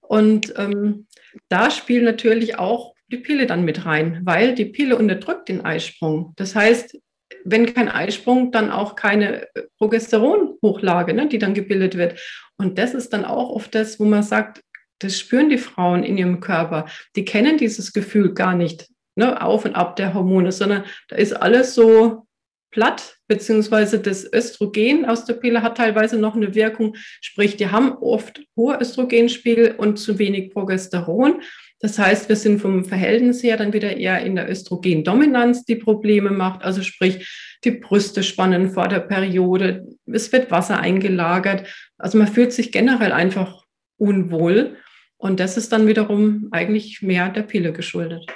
[0.00, 1.06] Und ähm,
[1.48, 6.32] da spielt natürlich auch die Pille dann mit rein, weil die Pille unterdrückt den Eisprung.
[6.36, 6.98] Das heißt,
[7.44, 12.20] wenn kein Eisprung, dann auch keine Progesteronhochlage, ne, die dann gebildet wird.
[12.56, 14.62] Und das ist dann auch oft das, wo man sagt,
[15.00, 16.86] das spüren die Frauen in ihrem Körper.
[17.16, 21.32] Die kennen dieses Gefühl gar nicht, ne, auf und ab der Hormone, sondern da ist
[21.32, 22.26] alles so
[22.70, 27.92] platt, beziehungsweise das Östrogen aus der Pille hat teilweise noch eine Wirkung, sprich, die haben
[27.92, 31.42] oft hohe Östrogenspiegel und zu wenig Progesteron.
[31.80, 36.30] Das heißt, wir sind vom Verhältnis her dann wieder eher in der Östrogendominanz, die Probleme
[36.30, 36.62] macht.
[36.62, 41.66] Also sprich, die Brüste spannen vor der Periode, es wird Wasser eingelagert.
[41.96, 43.64] Also man fühlt sich generell einfach
[43.96, 44.76] unwohl.
[45.20, 48.26] Und das ist dann wiederum eigentlich mehr der Pille geschuldet.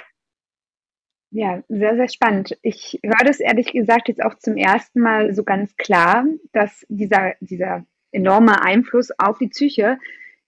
[1.31, 2.57] Ja, sehr, sehr spannend.
[2.61, 7.33] Ich höre das ehrlich gesagt jetzt auch zum ersten Mal so ganz klar, dass dieser,
[7.41, 9.97] dieser enorme Einfluss auf die Psyche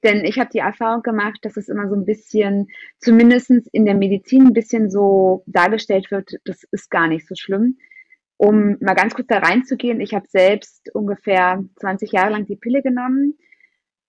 [0.04, 2.68] denn ich habe die Erfahrung gemacht, dass es immer so ein bisschen,
[3.00, 7.78] zumindest in der Medizin, ein bisschen so dargestellt wird, das ist gar nicht so schlimm.
[8.38, 12.84] Um mal ganz kurz da reinzugehen, ich habe selbst ungefähr 20 Jahre lang die Pille
[12.84, 13.38] genommen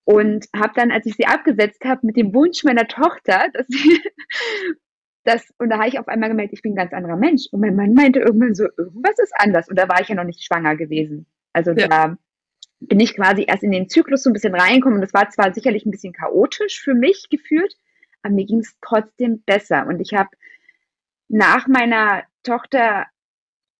[0.09, 4.01] und habe dann, als ich sie abgesetzt habe, mit dem Wunsch meiner Tochter, dass sie
[5.23, 7.43] das, und da habe ich auf einmal gemerkt, ich bin ein ganz anderer Mensch.
[7.51, 9.69] Und mein Mann meinte irgendwann so, irgendwas ist anders.
[9.69, 11.27] Und da war ich ja noch nicht schwanger gewesen.
[11.53, 11.87] Also ja.
[11.87, 12.17] da
[12.79, 14.95] bin ich quasi erst in den Zyklus so ein bisschen reingekommen.
[14.95, 17.77] Und das war zwar sicherlich ein bisschen chaotisch für mich gefühlt,
[18.23, 19.85] aber mir ging es trotzdem besser.
[19.85, 20.29] Und ich habe
[21.27, 23.05] nach meiner Tochter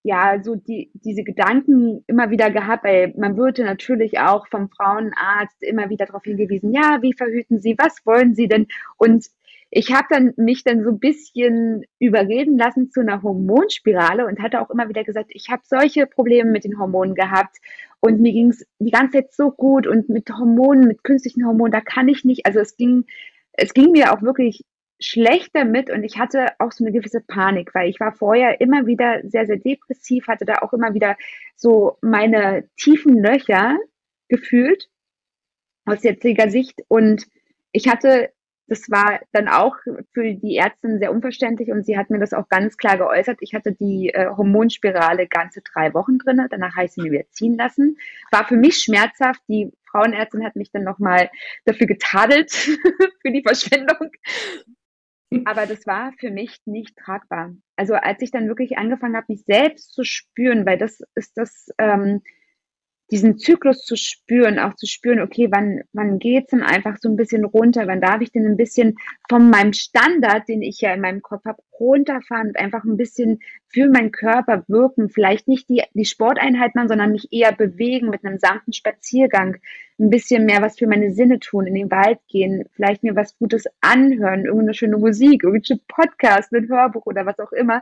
[0.03, 5.61] ja so die, diese Gedanken immer wieder gehabt, weil man würde natürlich auch vom Frauenarzt
[5.61, 8.67] immer wieder darauf hingewiesen, ja, wie verhüten Sie, was wollen Sie denn?
[8.97, 9.27] Und
[9.71, 14.61] ich habe dann mich dann so ein bisschen überreden lassen zu einer Hormonspirale und hatte
[14.61, 17.57] auch immer wieder gesagt, ich habe solche Probleme mit den Hormonen gehabt
[17.99, 21.71] und mir ging es die ganze Zeit so gut und mit Hormonen, mit künstlichen Hormonen,
[21.71, 22.47] da kann ich nicht.
[22.47, 23.05] Also es ging,
[23.53, 24.65] es ging mir auch wirklich
[24.99, 28.85] schlecht damit und ich hatte auch so eine gewisse Panik, weil ich war vorher immer
[28.85, 31.15] wieder sehr, sehr depressiv, hatte da auch immer wieder
[31.55, 33.77] so meine tiefen Löcher
[34.27, 34.89] gefühlt
[35.85, 37.27] aus jetziger Sicht und
[37.71, 38.31] ich hatte
[38.69, 39.75] das war dann auch
[40.13, 43.39] für die Ärztin sehr unverständlich und sie hat mir das auch ganz klar geäußert.
[43.41, 47.57] Ich hatte die äh, Hormonspirale ganze drei Wochen drin, danach ich sie mir wieder ziehen
[47.57, 47.97] lassen.
[48.31, 49.41] War für mich schmerzhaft.
[49.47, 51.29] Die Frauenärztin hat mich dann nochmal
[51.65, 52.51] dafür getadelt,
[53.21, 54.11] für die Verschwendung.
[55.45, 57.53] Aber das war für mich nicht tragbar.
[57.75, 61.69] Also als ich dann wirklich angefangen habe, mich selbst zu spüren, weil das ist das,
[61.77, 62.21] ähm,
[63.11, 67.15] diesen Zyklus zu spüren, auch zu spüren, okay, wann, wann geht's denn einfach so ein
[67.15, 71.01] bisschen runter, wann darf ich denn ein bisschen von meinem Standard, den ich ja in
[71.01, 75.81] meinem Kopf habe, runterfahren und einfach ein bisschen für meinen Körper wirken, vielleicht nicht die,
[75.93, 79.57] die Sporteinheit machen, sondern mich eher bewegen mit einem sanften Spaziergang,
[79.99, 83.37] ein bisschen mehr was für meine Sinne tun, in den Wald gehen, vielleicht mir was
[83.37, 87.81] Gutes anhören, irgendeine schöne Musik, irgendein Podcast, ein Hörbuch oder was auch immer.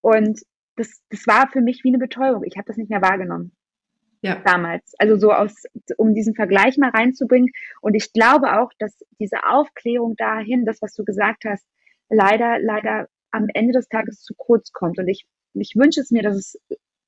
[0.00, 0.40] Und
[0.76, 2.44] das, das war für mich wie eine Betäubung.
[2.44, 3.52] Ich habe das nicht mehr wahrgenommen
[4.24, 4.40] ja.
[4.44, 4.94] damals.
[4.98, 5.64] Also so aus,
[5.96, 7.50] um diesen Vergleich mal reinzubringen.
[7.80, 11.66] Und ich glaube auch, dass diese Aufklärung dahin, das, was du gesagt hast,
[12.08, 14.98] leider, leider am Ende des Tages zu kurz kommt.
[14.98, 16.58] Und ich, ich wünsche es mir, dass es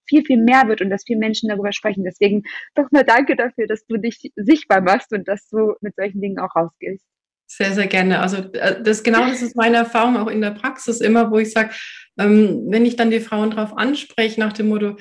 [0.07, 2.05] viel, viel mehr wird und dass viele Menschen darüber sprechen.
[2.05, 2.43] Deswegen
[2.75, 6.39] doch mal danke dafür, dass du dich sichtbar machst und dass du mit solchen Dingen
[6.39, 7.05] auch rausgehst.
[7.49, 8.21] Sehr, sehr gerne.
[8.21, 11.53] Also äh, das genau das ist meine Erfahrung auch in der Praxis immer, wo ich
[11.53, 11.71] sage,
[12.19, 14.97] ähm, wenn ich dann die Frauen darauf anspreche, nach dem Motto,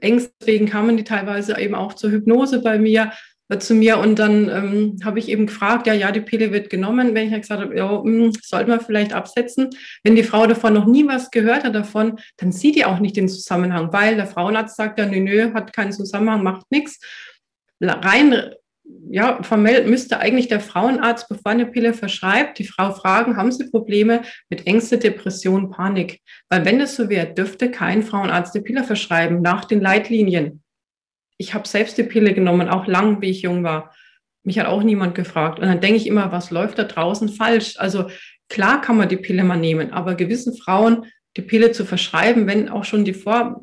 [0.00, 3.12] Ängste, deswegen kamen die teilweise eben auch zur Hypnose bei mir,
[3.48, 6.70] äh, zu mir und dann ähm, habe ich eben gefragt, ja, ja, die Pille wird
[6.70, 7.14] genommen.
[7.14, 9.70] Wenn ich gesagt habe, ja, hm, sollte man vielleicht absetzen.
[10.02, 13.16] Wenn die Frau davon noch nie was gehört hat davon, dann sieht die auch nicht
[13.16, 16.98] den Zusammenhang, weil der Frauenarzt sagt ja, nö, nö, hat keinen Zusammenhang, macht nichts.
[17.80, 18.52] Rein
[19.10, 23.70] ja, formell müsste eigentlich der Frauenarzt, bevor eine Pille verschreibt, die Frau fragen, haben Sie
[23.70, 26.20] Probleme mit Ängste, Depression, Panik?
[26.48, 30.62] Weil wenn es so wäre, dürfte kein Frauenarzt die Pille verschreiben nach den Leitlinien.
[31.38, 33.94] Ich habe selbst die Pille genommen, auch lang, wie ich jung war.
[34.44, 35.60] Mich hat auch niemand gefragt.
[35.60, 37.74] Und dann denke ich immer, was läuft da draußen falsch?
[37.78, 38.08] Also
[38.48, 42.68] klar kann man die Pille mal nehmen, aber gewissen Frauen die Pille zu verschreiben, wenn
[42.68, 43.60] auch schon die Vor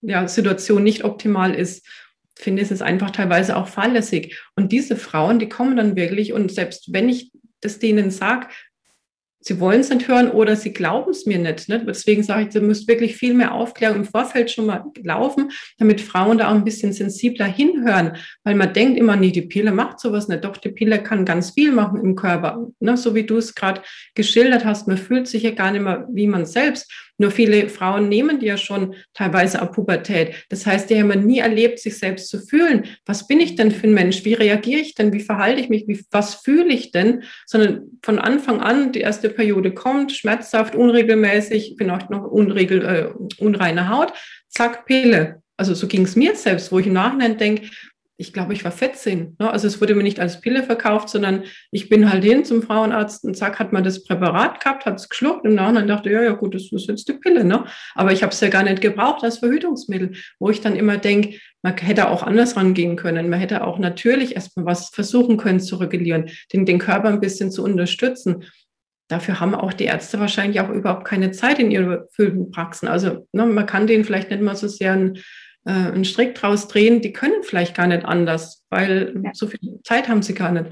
[0.00, 1.86] ja, Situation nicht optimal ist
[2.38, 4.38] finde, es einfach teilweise auch fahrlässig.
[4.56, 8.46] Und diese Frauen, die kommen dann wirklich und selbst wenn ich das denen sage,
[9.40, 11.68] sie wollen es nicht hören oder sie glauben es mir nicht.
[11.68, 11.84] Ne?
[11.84, 16.00] Deswegen sage ich, da müsste wirklich viel mehr Aufklärung im Vorfeld schon mal laufen, damit
[16.00, 20.00] Frauen da auch ein bisschen sensibler hinhören, weil man denkt immer, nee, die Pille macht
[20.00, 20.44] sowas nicht.
[20.44, 22.68] Doch, die Pille kann ganz viel machen im Körper.
[22.80, 22.96] Ne?
[22.96, 23.82] So wie du es gerade
[24.14, 26.92] geschildert hast, man fühlt sich ja gar nicht mehr wie man selbst.
[27.18, 30.34] Nur viele Frauen nehmen die ja schon teilweise ab Pubertät.
[30.48, 32.84] Das heißt, die haben nie erlebt, sich selbst zu fühlen.
[33.04, 34.24] Was bin ich denn für ein Mensch?
[34.24, 35.12] Wie reagiere ich denn?
[35.12, 35.86] Wie verhalte ich mich?
[35.88, 37.24] Wie, was fühle ich denn?
[37.44, 43.42] Sondern von Anfang an, die erste Periode kommt, schmerzhaft, unregelmäßig, bin auch noch unregel, äh,
[43.42, 44.12] unreine Haut,
[44.48, 45.42] zack, Pille.
[45.56, 47.68] Also so ging es mir selbst, wo ich im Nachhinein denke,
[48.20, 49.36] ich glaube, ich war 14.
[49.38, 49.50] Ne?
[49.50, 53.24] Also es wurde mir nicht als Pille verkauft, sondern ich bin halt hin zum Frauenarzt
[53.24, 56.32] und zack, hat man das Präparat gehabt, hat es geschluckt und dann dachte, ja, ja
[56.32, 57.44] gut, das ist jetzt die Pille.
[57.44, 57.64] Ne?
[57.94, 61.38] Aber ich habe es ja gar nicht gebraucht als Verhütungsmittel, wo ich dann immer denke,
[61.62, 63.30] man hätte auch anders rangehen können.
[63.30, 67.52] Man hätte auch natürlich erstmal was versuchen können zu regulieren, den, den Körper ein bisschen
[67.52, 68.44] zu unterstützen.
[69.06, 72.88] dafür haben auch die Ärzte wahrscheinlich auch überhaupt keine Zeit in ihren Praxen.
[72.88, 75.18] Also ne, man kann denen vielleicht nicht mal so sehr einen,
[75.68, 77.02] äh, einen Strick draus drehen.
[77.02, 79.30] Die können vielleicht gar nicht anders, weil ja.
[79.34, 80.70] so viel Zeit haben sie gar nicht.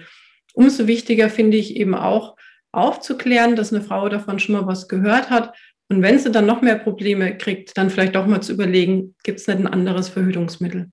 [0.54, 2.36] Umso wichtiger finde ich eben auch
[2.72, 5.54] aufzuklären, dass eine Frau davon schon mal was gehört hat.
[5.88, 9.38] Und wenn sie dann noch mehr Probleme kriegt, dann vielleicht auch mal zu überlegen, gibt
[9.38, 10.90] es nicht ein anderes Verhütungsmittel?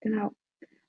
[0.00, 0.30] Genau.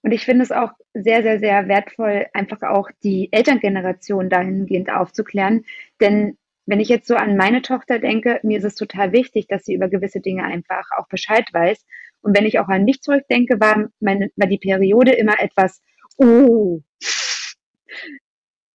[0.03, 5.65] Und ich finde es auch sehr, sehr, sehr wertvoll, einfach auch die Elterngeneration dahingehend aufzuklären.
[5.99, 6.37] Denn
[6.67, 9.73] wenn ich jetzt so an meine Tochter denke, mir ist es total wichtig, dass sie
[9.73, 11.85] über gewisse Dinge einfach auch Bescheid weiß.
[12.25, 15.83] Und wenn ich auch an mich zurückdenke, war, meine, war die Periode immer etwas,
[16.17, 16.81] oh,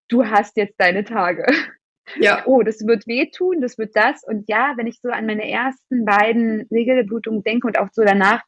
[0.07, 1.45] du hast jetzt deine Tage.
[2.21, 2.45] Ja.
[2.47, 4.23] Oh, das wird wehtun, das wird das.
[4.23, 8.43] Und ja, wenn ich so an meine ersten beiden Regelblutungen denke und auch so danach,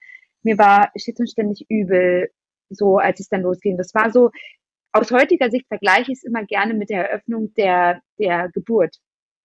[0.44, 2.30] mir war stets und ständig übel,
[2.70, 3.76] so als es dann losging.
[3.76, 4.30] Das war so,
[4.92, 8.98] aus heutiger Sicht vergleiche ich es immer gerne mit der Eröffnung der, der Geburt.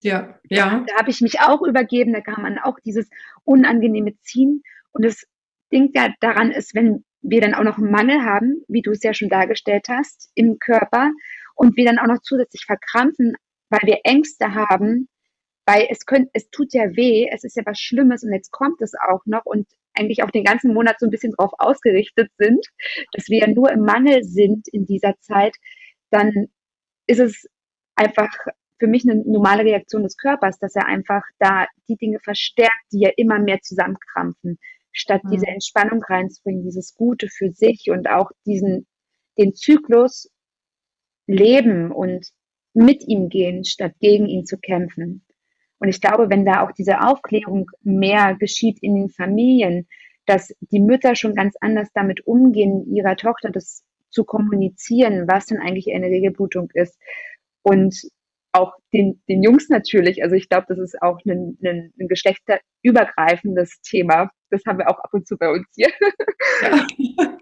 [0.03, 0.83] Ja, ja.
[0.85, 3.09] Da, da habe ich mich auch übergeben, da kam man auch dieses
[3.43, 4.61] unangenehme Ziehen.
[4.91, 5.25] Und das
[5.71, 9.03] Ding ja daran ist, wenn wir dann auch noch einen Mangel haben, wie du es
[9.03, 11.11] ja schon dargestellt hast, im Körper
[11.55, 13.35] und wir dann auch noch zusätzlich verkrampfen,
[13.69, 15.09] weil wir Ängste haben,
[15.65, 18.81] weil es könnte, es tut ja weh, es ist ja was Schlimmes und jetzt kommt
[18.81, 22.65] es auch noch und eigentlich auch den ganzen Monat so ein bisschen darauf ausgerichtet sind,
[23.11, 25.55] dass wir ja nur im Mangel sind in dieser Zeit,
[26.11, 26.47] dann
[27.07, 27.47] ist es
[27.95, 28.29] einfach
[28.79, 32.99] für mich eine normale Reaktion des Körpers, dass er einfach da die Dinge verstärkt, die
[33.01, 34.59] ja immer mehr zusammenkrampfen,
[34.91, 35.31] statt mhm.
[35.31, 38.87] diese Entspannung reinzubringen, dieses Gute für sich und auch diesen,
[39.37, 40.29] den Zyklus
[41.27, 42.27] leben und
[42.73, 45.25] mit ihm gehen, statt gegen ihn zu kämpfen.
[45.79, 49.87] Und ich glaube, wenn da auch diese Aufklärung mehr geschieht in den Familien,
[50.25, 55.59] dass die Mütter schon ganz anders damit umgehen, ihrer Tochter das zu kommunizieren, was denn
[55.59, 56.99] eigentlich eine Regelblutung ist.
[57.61, 57.95] Und
[58.57, 60.23] auch den, den Jungs natürlich.
[60.23, 64.29] Also ich glaube, das ist auch ein, ein, ein geschlechterübergreifendes Thema.
[64.49, 65.91] Das haben wir auch ab und zu bei uns hier.
[66.61, 66.87] Ja.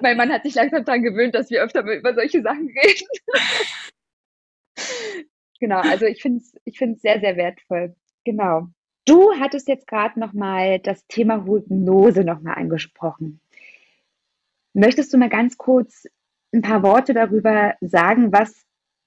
[0.00, 3.06] mein Mann hat sich langsam daran gewöhnt, dass wir öfter über solche Sachen reden.
[5.58, 7.96] Genau, also ich finde es ich find's sehr, sehr wertvoll.
[8.24, 8.68] Genau.
[9.06, 13.40] Du hattest jetzt gerade nochmal das Thema Hypnose nochmal angesprochen.
[14.74, 16.06] Möchtest du mal ganz kurz
[16.52, 18.65] ein paar Worte darüber sagen, was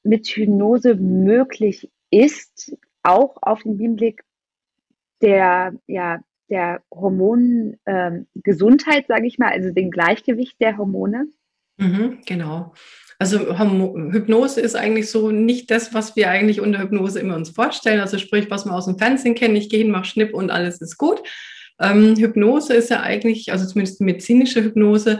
[0.09, 4.23] mit Hypnose möglich ist, auch auf den Hinblick
[5.21, 11.27] der, ja, der Hormongesundheit, ähm, sage ich mal, also den Gleichgewicht der Hormone?
[11.77, 12.73] Mhm, genau.
[13.19, 17.99] Also Hypnose ist eigentlich so nicht das, was wir eigentlich unter Hypnose immer uns vorstellen.
[17.99, 20.81] Also sprich, was wir aus dem Fernsehen kennen, ich gehe hin, mache Schnipp und alles
[20.81, 21.21] ist gut.
[21.79, 25.19] Ähm, Hypnose ist ja eigentlich, also zumindest medizinische Hypnose,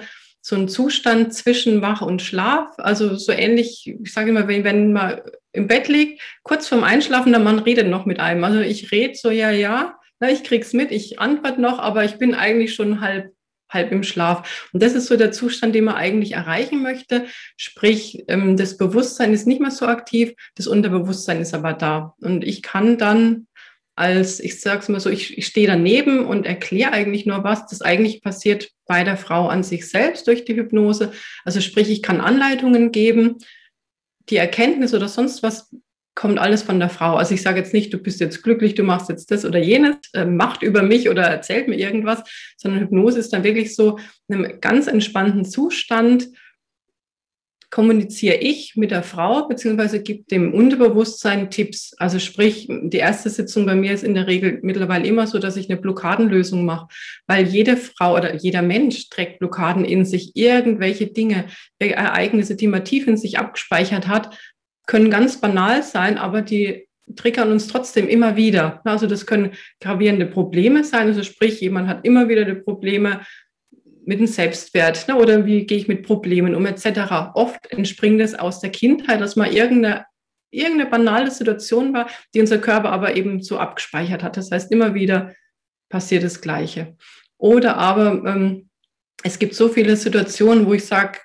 [0.50, 2.74] so ein Zustand zwischen Wach und Schlaf.
[2.78, 5.22] Also so ähnlich, ich sage immer, wenn, wenn man
[5.52, 8.44] im Bett liegt, kurz vorm Einschlafen, der Mann redet noch mit einem.
[8.44, 12.18] Also ich rede so, ja, ja, na, ich krieg's mit, ich antworte noch, aber ich
[12.18, 13.32] bin eigentlich schon halb
[13.72, 14.70] halb im Schlaf.
[14.74, 17.28] Und das ist so der Zustand, den man eigentlich erreichen möchte.
[17.56, 22.16] Sprich, ähm, das Bewusstsein ist nicht mehr so aktiv, das Unterbewusstsein ist aber da.
[22.20, 23.46] Und ich kann dann
[24.00, 27.68] als, ich sage es mal so, ich, ich stehe daneben und erkläre eigentlich nur was,
[27.68, 31.12] das eigentlich passiert bei der Frau an sich selbst durch die Hypnose.
[31.44, 33.40] Also sprich, ich kann Anleitungen geben,
[34.30, 35.70] die Erkenntnis oder sonst was
[36.16, 37.16] kommt alles von der Frau.
[37.16, 39.98] Also ich sage jetzt nicht, du bist jetzt glücklich, du machst jetzt das oder jenes,
[40.14, 42.24] äh, macht über mich oder erzählt mir irgendwas,
[42.56, 46.30] sondern Hypnose ist dann wirklich so in einem ganz entspannten Zustand,
[47.72, 51.94] kommuniziere ich mit der Frau, beziehungsweise gebe dem Unterbewusstsein Tipps.
[51.98, 55.56] Also sprich, die erste Sitzung bei mir ist in der Regel mittlerweile immer so, dass
[55.56, 56.88] ich eine Blockadenlösung mache,
[57.28, 61.46] weil jede Frau oder jeder Mensch trägt Blockaden in sich, irgendwelche Dinge,
[61.78, 64.36] Ereignisse, die man tief in sich abgespeichert hat,
[64.88, 68.82] können ganz banal sein, aber die triggern uns trotzdem immer wieder.
[68.84, 71.08] Also das können gravierende Probleme sein.
[71.08, 73.22] Also sprich, jemand hat immer wieder die Probleme
[74.10, 75.16] mit dem Selbstwert ne?
[75.16, 77.36] oder wie gehe ich mit Problemen um etc.
[77.36, 80.06] Oft entspringt es aus der Kindheit, dass mal irgendeine,
[80.50, 84.36] irgendeine banale Situation war, die unser Körper aber eben so abgespeichert hat.
[84.36, 85.36] Das heißt, immer wieder
[85.90, 86.98] passiert das Gleiche.
[87.38, 88.70] Oder aber ähm,
[89.22, 91.20] es gibt so viele Situationen, wo ich sage,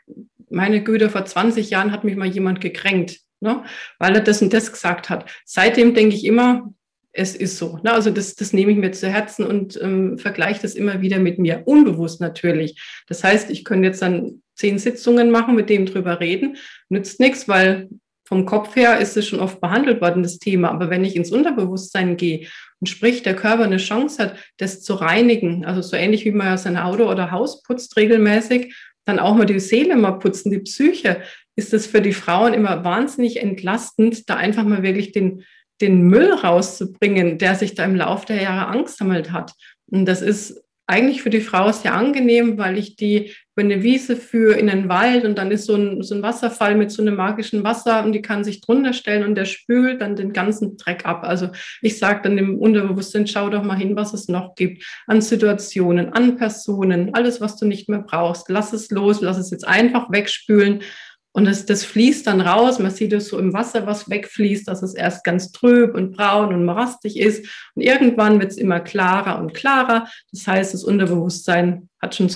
[0.50, 3.64] meine Güte, vor 20 Jahren hat mich mal jemand gekränkt ne?
[3.98, 5.30] weil er das und das gesagt hat.
[5.44, 6.74] Seitdem denke ich immer,
[7.14, 7.78] es ist so.
[7.82, 7.92] Ne?
[7.92, 11.38] Also das, das nehme ich mir zu Herzen und ähm, vergleiche das immer wieder mit
[11.38, 12.80] mir, unbewusst natürlich.
[13.06, 16.56] Das heißt, ich könnte jetzt dann zehn Sitzungen machen, mit dem drüber reden,
[16.88, 17.88] nützt nichts, weil
[18.26, 20.70] vom Kopf her ist es schon oft behandelt worden, das Thema.
[20.70, 22.48] Aber wenn ich ins Unterbewusstsein gehe
[22.80, 26.48] und sprich, der Körper eine Chance hat, das zu reinigen, also so ähnlich wie man
[26.48, 30.60] ja sein Auto oder Haus putzt regelmäßig, dann auch mal die Seele mal putzen, die
[30.60, 31.20] Psyche,
[31.56, 35.44] ist es für die Frauen immer wahnsinnig entlastend, da einfach mal wirklich den,
[35.84, 39.52] den Müll rauszubringen, der sich da im Laufe der Jahre angesammelt hat.
[39.86, 44.16] Und das ist eigentlich für die Frau sehr angenehm, weil ich die über eine Wiese
[44.16, 47.14] führe in den Wald und dann ist so ein, so ein Wasserfall mit so einem
[47.14, 51.06] magischen Wasser und die kann sich drunter stellen und der spült dann den ganzen Dreck
[51.06, 51.22] ab.
[51.22, 51.48] Also
[51.80, 56.12] ich sage dann im Unterbewusstsein, schau doch mal hin, was es noch gibt an Situationen,
[56.12, 58.50] an Personen, alles, was du nicht mehr brauchst.
[58.50, 60.82] Lass es los, lass es jetzt einfach wegspülen
[61.36, 62.78] und das, das fließt dann raus.
[62.78, 66.54] Man sieht es so im Wasser, was wegfließt, dass es erst ganz trüb und braun
[66.54, 67.44] und morastig ist.
[67.74, 70.08] Und irgendwann wird es immer klarer und klarer.
[70.30, 72.32] Das heißt, das Unterbewusstsein hat schon,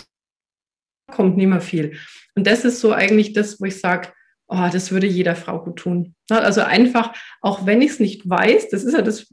[1.12, 1.96] kommt nicht mehr viel.
[2.34, 4.08] Und das ist so eigentlich das, wo ich sage,
[4.48, 6.16] oh, das würde jeder Frau gut tun.
[6.28, 9.32] Also einfach, auch wenn ich es nicht weiß, das ist ja das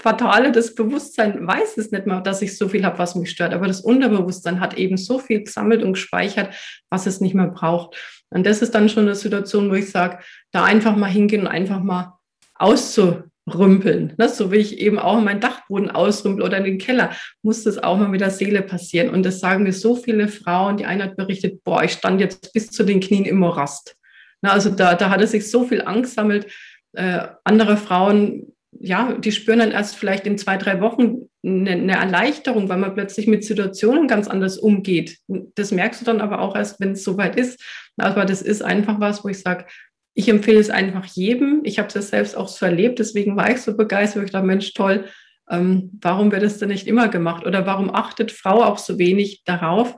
[0.00, 3.52] Fatale, das Bewusstsein weiß es nicht mehr, dass ich so viel habe, was mich stört.
[3.52, 6.54] Aber das Unterbewusstsein hat eben so viel gesammelt und gespeichert,
[6.88, 7.96] was es nicht mehr braucht.
[8.30, 10.18] Und das ist dann schon eine Situation, wo ich sage,
[10.52, 12.16] da einfach mal hingehen und einfach mal
[12.54, 14.14] auszurümpeln.
[14.18, 14.28] Ne?
[14.28, 17.10] So wie ich eben auch meinen Dachboden ausrümpel oder in den Keller,
[17.42, 19.10] muss das auch mal mit der Seele passieren.
[19.10, 20.76] Und das sagen mir so viele Frauen.
[20.76, 23.96] Die eine hat berichtet, boah, ich stand jetzt bis zu den Knien im Morast.
[24.42, 24.52] Ne?
[24.52, 26.46] Also da, da hat es sich so viel angesammelt.
[26.92, 32.68] Äh, andere Frauen ja, die spüren dann erst vielleicht in zwei, drei Wochen eine, Erleichterung,
[32.68, 35.18] weil man plötzlich mit Situationen ganz anders umgeht.
[35.26, 37.62] Das merkst du dann aber auch erst, wenn es soweit ist.
[37.96, 39.66] Aber das ist einfach was, wo ich sage,
[40.14, 41.60] ich empfehle es einfach jedem.
[41.64, 44.24] Ich habe es selbst auch so erlebt, deswegen war ich so begeistert.
[44.24, 45.06] Ich dachte, Mensch, toll,
[45.48, 47.46] ähm, warum wird das denn nicht immer gemacht?
[47.46, 49.96] Oder warum achtet Frau auch so wenig darauf,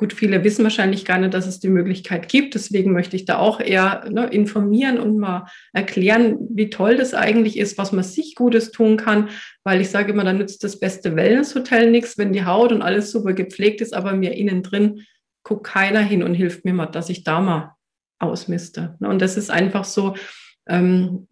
[0.00, 2.54] Gut, viele wissen wahrscheinlich gar nicht, dass es die Möglichkeit gibt.
[2.54, 5.44] Deswegen möchte ich da auch eher ne, informieren und mal
[5.74, 9.28] erklären, wie toll das eigentlich ist, was man sich Gutes tun kann.
[9.62, 13.10] Weil ich sage immer, da nützt das beste Wellnesshotel nichts, wenn die Haut und alles
[13.10, 15.02] super gepflegt ist, aber mir innen drin
[15.42, 17.74] guckt keiner hin und hilft mir mal, dass ich da mal
[18.18, 18.96] ausmiste.
[19.00, 20.16] Ne, und das ist einfach so,
[20.66, 21.28] ähm,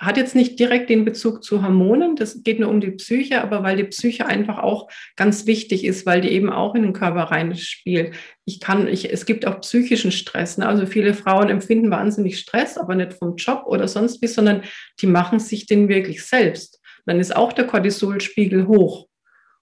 [0.00, 3.62] hat jetzt nicht direkt den Bezug zu Hormonen, das geht nur um die Psyche, aber
[3.62, 7.22] weil die Psyche einfach auch ganz wichtig ist, weil die eben auch in den Körper
[7.24, 8.14] reinspielt.
[8.44, 10.58] Ich kann, ich, es gibt auch psychischen Stress.
[10.58, 10.66] Ne?
[10.66, 14.62] Also viele Frauen empfinden wahnsinnig Stress, aber nicht vom Job oder sonst wie, sondern
[15.00, 16.80] die machen sich den wirklich selbst.
[17.06, 19.06] Dann ist auch der Cortisolspiegel hoch.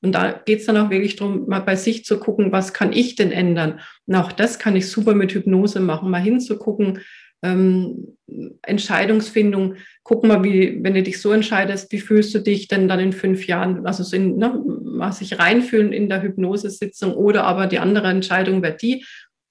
[0.02, 2.92] Und da geht es dann auch wirklich darum, mal bei sich zu gucken, was kann
[2.92, 3.80] ich denn ändern?
[4.06, 7.00] Und auch das kann ich super mit Hypnose machen, mal hinzugucken,
[7.42, 8.16] ähm,
[8.62, 13.00] Entscheidungsfindung, guck mal, wie, wenn du dich so entscheidest, wie fühlst du dich denn dann
[13.00, 13.86] in fünf Jahren?
[13.86, 18.62] Also so in, ne, mal sich reinfühlen in der Hypnosesitzung oder aber die andere Entscheidung
[18.62, 19.04] wäre die,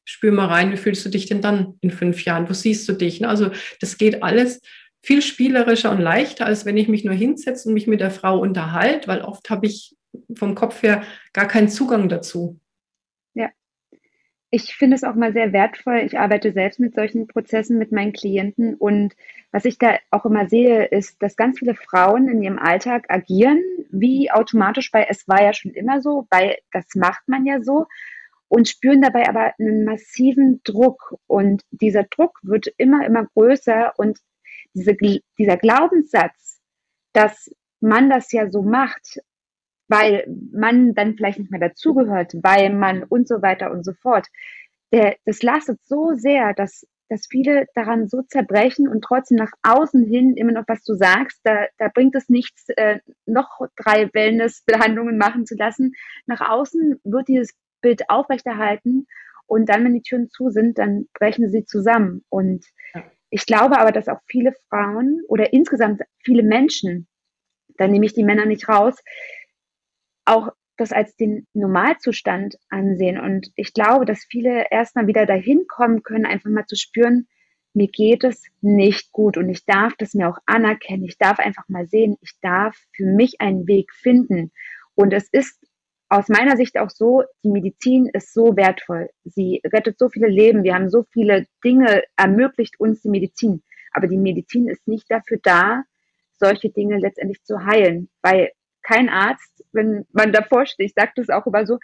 [0.06, 2.50] spür mal rein, wie fühlst du dich denn dann in fünf Jahren?
[2.50, 3.22] Wo siehst du dich?
[3.22, 3.30] Ne?
[3.30, 4.62] Also das geht alles
[5.04, 8.40] viel spielerischer und leichter, als wenn ich mich nur hinsetze und mich mit der Frau
[8.40, 9.96] unterhalte, weil oft habe ich
[10.36, 12.60] vom Kopf her gar keinen Zugang dazu
[14.54, 16.00] ich finde es auch mal sehr wertvoll.
[16.00, 18.76] Ich arbeite selbst mit solchen Prozessen mit meinen Klienten.
[18.76, 19.16] Und
[19.52, 23.64] was ich da auch immer sehe, ist, dass ganz viele Frauen in ihrem Alltag agieren,
[23.92, 27.88] wie automatisch bei es war ja schon immer so, weil das macht man ja so
[28.50, 31.16] und spüren dabei aber einen massiven Druck.
[31.28, 33.94] Und dieser Druck wird immer, immer größer.
[33.96, 34.20] Und
[34.74, 34.98] diese,
[35.38, 36.60] dieser Glaubenssatz,
[37.14, 37.50] dass
[37.80, 39.22] man das ja so macht,
[39.92, 44.28] weil man dann vielleicht nicht mehr dazugehört, weil man und so weiter und so fort.
[44.94, 50.06] Der, das lastet so sehr, dass, dass viele daran so zerbrechen und trotzdem nach außen
[50.06, 55.18] hin immer noch was du sagst, da, da bringt es nichts, äh, noch drei Wellnessbehandlungen
[55.18, 55.94] machen zu lassen.
[56.26, 59.08] Nach außen wird dieses Bild aufrechterhalten
[59.46, 62.24] und dann, wenn die Türen zu sind, dann brechen sie zusammen.
[62.30, 62.66] Und
[63.30, 67.08] ich glaube aber, dass auch viele Frauen oder insgesamt viele Menschen,
[67.78, 68.96] da nehme ich die Männer nicht raus,
[70.26, 73.20] auch das als den Normalzustand ansehen.
[73.20, 77.28] Und ich glaube, dass viele erstmal wieder dahin kommen können, einfach mal zu spüren,
[77.74, 81.06] mir geht es nicht gut und ich darf das mir auch anerkennen.
[81.06, 84.52] Ich darf einfach mal sehen, ich darf für mich einen Weg finden.
[84.94, 85.58] Und es ist
[86.10, 89.10] aus meiner Sicht auch so, die Medizin ist so wertvoll.
[89.24, 90.64] Sie rettet so viele Leben.
[90.64, 93.64] Wir haben so viele Dinge, ermöglicht uns die Medizin.
[93.94, 95.84] Aber die Medizin ist nicht dafür da,
[96.34, 98.52] solche Dinge letztendlich zu heilen, weil
[98.84, 101.78] kein Arzt, wenn man davor steht, ich sage das auch immer so,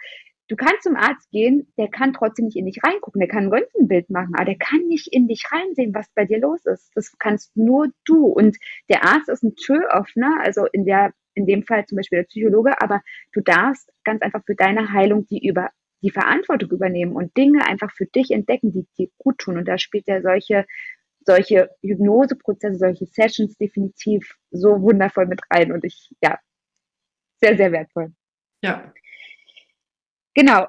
[0.48, 3.52] du kannst zum Arzt gehen, der kann trotzdem nicht in dich reingucken, der kann ein
[3.52, 6.90] Röntgenbild machen, aber der kann nicht in dich reinsehen, was bei dir los ist.
[6.94, 8.26] Das kannst nur du.
[8.26, 8.56] Und
[8.88, 12.80] der Arzt ist ein Türöffner, also in der, in dem Fall zum Beispiel der Psychologe,
[12.80, 15.70] aber du darfst ganz einfach für deine Heilung die über
[16.02, 19.58] die Verantwortung übernehmen und Dinge einfach für dich entdecken, die dir gut tun.
[19.58, 20.64] Und da spielt ja solche
[21.28, 25.72] solche Hypnoseprozesse, solche Sessions definitiv so wundervoll mit rein.
[25.72, 26.38] Und ich, ja,
[27.40, 28.12] sehr, sehr wertvoll.
[28.62, 28.92] Ja.
[30.34, 30.66] Genau.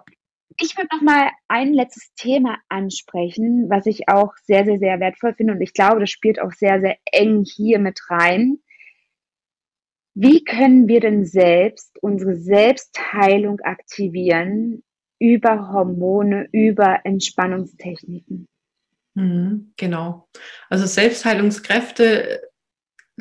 [0.61, 5.33] Ich würde noch mal ein letztes Thema ansprechen, was ich auch sehr, sehr, sehr wertvoll
[5.33, 8.59] finde und ich glaube, das spielt auch sehr, sehr eng hier mit rein.
[10.15, 14.83] Wie können wir denn selbst unsere Selbstheilung aktivieren
[15.17, 18.47] über Hormone, über Entspannungstechniken?
[19.13, 20.27] Mhm, genau.
[20.69, 22.48] Also Selbstheilungskräfte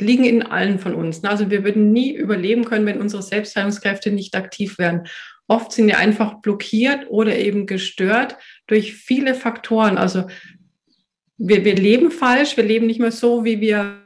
[0.01, 1.22] liegen in allen von uns.
[1.24, 5.07] Also wir würden nie überleben können, wenn unsere Selbstheilungskräfte nicht aktiv wären.
[5.46, 8.36] Oft sind die einfach blockiert oder eben gestört
[8.66, 9.96] durch viele Faktoren.
[9.96, 10.26] Also
[11.38, 14.03] wir, wir leben falsch, wir leben nicht mehr so, wie wir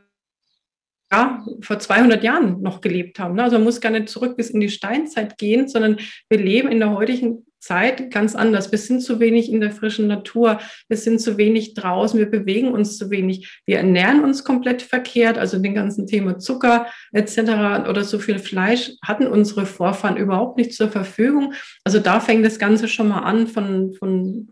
[1.11, 3.38] ja, vor 200 Jahren noch gelebt haben.
[3.38, 6.78] Also man muss gar nicht zurück bis in die Steinzeit gehen, sondern wir leben in
[6.78, 8.72] der heutigen Zeit ganz anders.
[8.72, 10.58] Wir sind zu wenig in der frischen Natur,
[10.88, 15.38] wir sind zu wenig draußen, wir bewegen uns zu wenig, wir ernähren uns komplett verkehrt,
[15.38, 17.88] also den ganzen Thema Zucker etc.
[17.88, 21.54] oder so viel Fleisch hatten unsere Vorfahren überhaupt nicht zur Verfügung.
[21.84, 24.48] Also da fängt das Ganze schon mal an von, von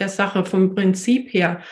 [0.00, 1.62] der Sache, vom Prinzip her.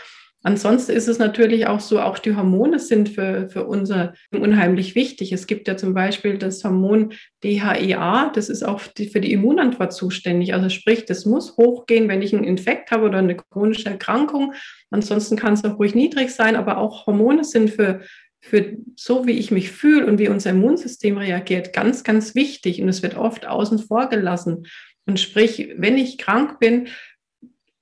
[0.44, 5.32] Ansonsten ist es natürlich auch so, auch die Hormone sind für, für unser unheimlich wichtig.
[5.32, 7.12] Es gibt ja zum Beispiel das Hormon
[7.42, 10.54] DHEA, das ist auch für die Immunantwort zuständig.
[10.54, 14.54] Also sprich, das muss hochgehen, wenn ich einen Infekt habe oder eine chronische Erkrankung.
[14.90, 18.02] Ansonsten kann es auch ruhig niedrig sein, aber auch Hormone sind für,
[18.40, 22.80] für so, wie ich mich fühle und wie unser Immunsystem reagiert, ganz, ganz wichtig.
[22.80, 24.66] Und es wird oft außen vor gelassen.
[25.04, 26.86] Und sprich, wenn ich krank bin,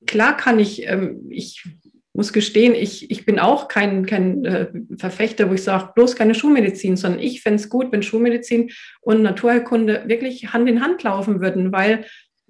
[0.07, 1.62] klar kann ich, ähm, ich
[2.17, 6.35] muss gestehen, ich, ich bin auch kein, kein äh, Verfechter, wo ich sage, bloß keine
[6.35, 8.71] Schulmedizin, sondern ich fände es gut, wenn Schulmedizin
[9.03, 12.07] und Naturheilkunde wirklich Hand in Hand laufen würden, weil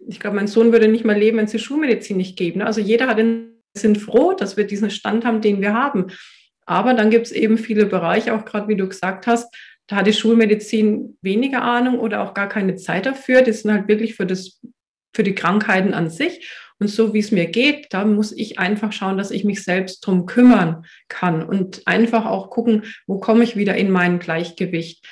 [0.09, 2.59] ich glaube, mein Sohn würde nicht mal leben, wenn es die Schulmedizin nicht gäbe.
[2.59, 2.67] Ne?
[2.67, 6.07] Also jeder hat den, sind froh, dass wir diesen Stand haben, den wir haben.
[6.65, 9.53] Aber dann gibt es eben viele Bereiche, auch gerade wie du gesagt hast,
[9.89, 13.43] da hat die Schulmedizin weniger Ahnung oder auch gar keine Zeit dafür.
[13.43, 14.61] Die sind halt wirklich für, das,
[15.15, 16.49] für die Krankheiten an sich.
[16.79, 20.01] Und so wie es mir geht, da muss ich einfach schauen, dass ich mich selbst
[20.01, 25.07] drum kümmern kann und einfach auch gucken, wo komme ich wieder in mein Gleichgewicht.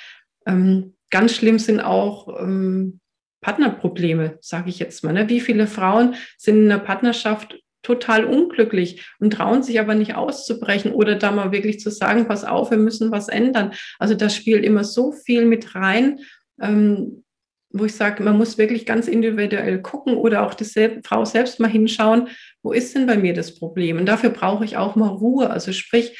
[0.45, 2.99] Ähm, ganz schlimm sind auch ähm,
[3.41, 5.13] Partnerprobleme, sage ich jetzt mal.
[5.13, 5.29] Ne?
[5.29, 10.91] Wie viele Frauen sind in einer Partnerschaft total unglücklich und trauen sich aber nicht auszubrechen
[10.91, 13.73] oder da mal wirklich zu sagen, pass auf, wir müssen was ändern.
[13.99, 16.19] Also das spielt immer so viel mit rein.
[16.59, 17.23] Ähm,
[17.77, 20.65] wo ich sage, man muss wirklich ganz individuell gucken oder auch die
[21.03, 22.29] Frau selbst mal hinschauen,
[22.63, 23.97] wo ist denn bei mir das Problem?
[23.97, 25.49] Und dafür brauche ich auch mal Ruhe.
[25.49, 26.17] Also sprich,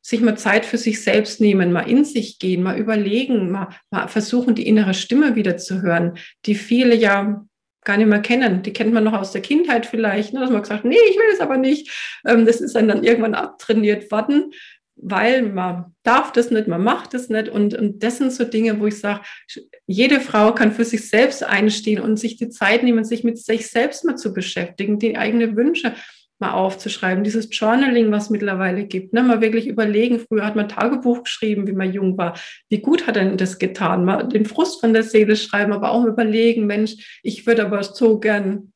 [0.00, 4.08] sich mal Zeit für sich selbst nehmen, mal in sich gehen, mal überlegen, mal, mal
[4.08, 7.44] versuchen, die innere Stimme wieder zu hören, die viele ja
[7.84, 8.62] gar nicht mehr kennen.
[8.62, 11.32] Die kennt man noch aus der Kindheit vielleicht, ne, dass man gesagt, nee, ich will
[11.32, 12.20] es aber nicht.
[12.26, 14.52] Ähm, das ist dann irgendwann abtrainiert worden
[14.96, 17.48] weil man darf das nicht, man macht das nicht.
[17.48, 19.22] Und, und das sind so Dinge, wo ich sage,
[19.86, 23.68] jede Frau kann für sich selbst einstehen und sich die Zeit nehmen, sich mit sich
[23.68, 25.94] selbst mal zu beschäftigen, die eigenen Wünsche
[26.42, 27.24] mal aufzuschreiben.
[27.24, 29.22] Dieses Journaling, was mittlerweile gibt, ne?
[29.22, 30.18] mal wirklich überlegen.
[30.18, 32.36] Früher hat man Tagebuch geschrieben, wie man jung war.
[32.68, 34.04] Wie gut hat denn das getan?
[34.04, 38.18] Mal den Frust von der Seele schreiben, aber auch überlegen, Mensch, ich würde aber so
[38.18, 38.71] gern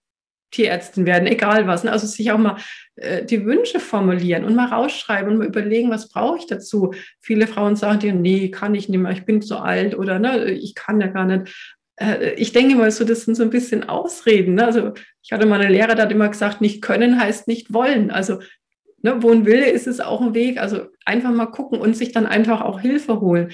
[0.56, 1.84] Tierärztin werden, egal was.
[1.84, 1.92] Ne?
[1.92, 2.56] Also sich auch mal
[2.96, 6.94] äh, die Wünsche formulieren und mal rausschreiben und mal überlegen, was brauche ich dazu.
[7.20, 10.50] Viele Frauen sagen dir, nee, kann ich nicht mehr, ich bin zu alt oder ne,
[10.50, 11.78] ich kann ja gar nicht.
[11.96, 14.54] Äh, ich denke mal so, das sind so ein bisschen Ausreden.
[14.54, 14.64] Ne?
[14.64, 14.92] Also
[15.22, 18.10] ich hatte mal eine Lehrer, der hat immer gesagt, nicht können heißt nicht wollen.
[18.10, 18.40] Also
[19.02, 20.58] ne, wo ein Wille ist, ist auch ein Weg.
[20.58, 23.52] Also einfach mal gucken und sich dann einfach auch Hilfe holen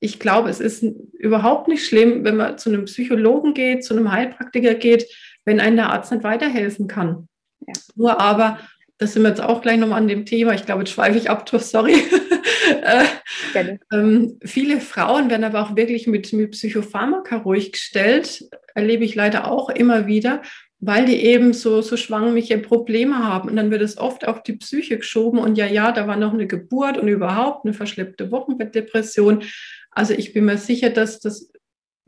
[0.00, 4.12] ich glaube, es ist überhaupt nicht schlimm, wenn man zu einem Psychologen geht, zu einem
[4.12, 5.06] Heilpraktiker geht,
[5.48, 7.26] wenn einem der Arzt nicht weiterhelfen kann.
[7.66, 7.72] Ja.
[7.96, 8.58] Nur aber,
[8.98, 11.30] das sind wir jetzt auch gleich nochmal an dem Thema, ich glaube, jetzt schweife ich
[11.30, 11.94] ab, sorry.
[12.82, 18.44] äh, ähm, viele Frauen werden aber auch wirklich mit, mit Psychopharmaka ruhig gestellt,
[18.74, 20.42] erlebe ich leider auch immer wieder,
[20.80, 23.48] weil die eben so, so schwangliche Probleme haben.
[23.48, 26.34] Und dann wird es oft auf die Psyche geschoben und ja, ja, da war noch
[26.34, 29.44] eine Geburt und überhaupt eine verschleppte Wochenbettdepression.
[29.92, 31.50] Also ich bin mir sicher, dass das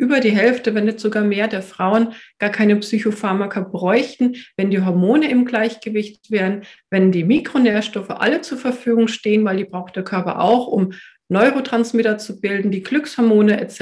[0.00, 4.82] über die Hälfte, wenn nicht sogar mehr der Frauen gar keine Psychopharmaka bräuchten, wenn die
[4.82, 10.02] Hormone im Gleichgewicht wären, wenn die Mikronährstoffe alle zur Verfügung stehen, weil die braucht der
[10.02, 10.92] Körper auch, um
[11.28, 13.80] Neurotransmitter zu bilden, die Glückshormone etc.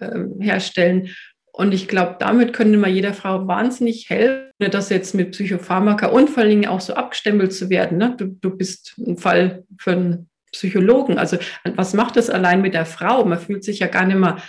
[0.00, 1.08] Äh, herstellen.
[1.50, 6.28] Und ich glaube, damit könnte man jeder Frau wahnsinnig helfen, das jetzt mit Psychopharmaka und
[6.28, 7.96] vor allen Dingen auch so abgestempelt zu werden.
[7.98, 8.14] Ne?
[8.18, 11.18] Du, du bist ein Fall für einen Psychologen.
[11.18, 11.38] Also
[11.74, 13.24] was macht das allein mit der Frau?
[13.24, 14.42] Man fühlt sich ja gar nicht mehr ähm,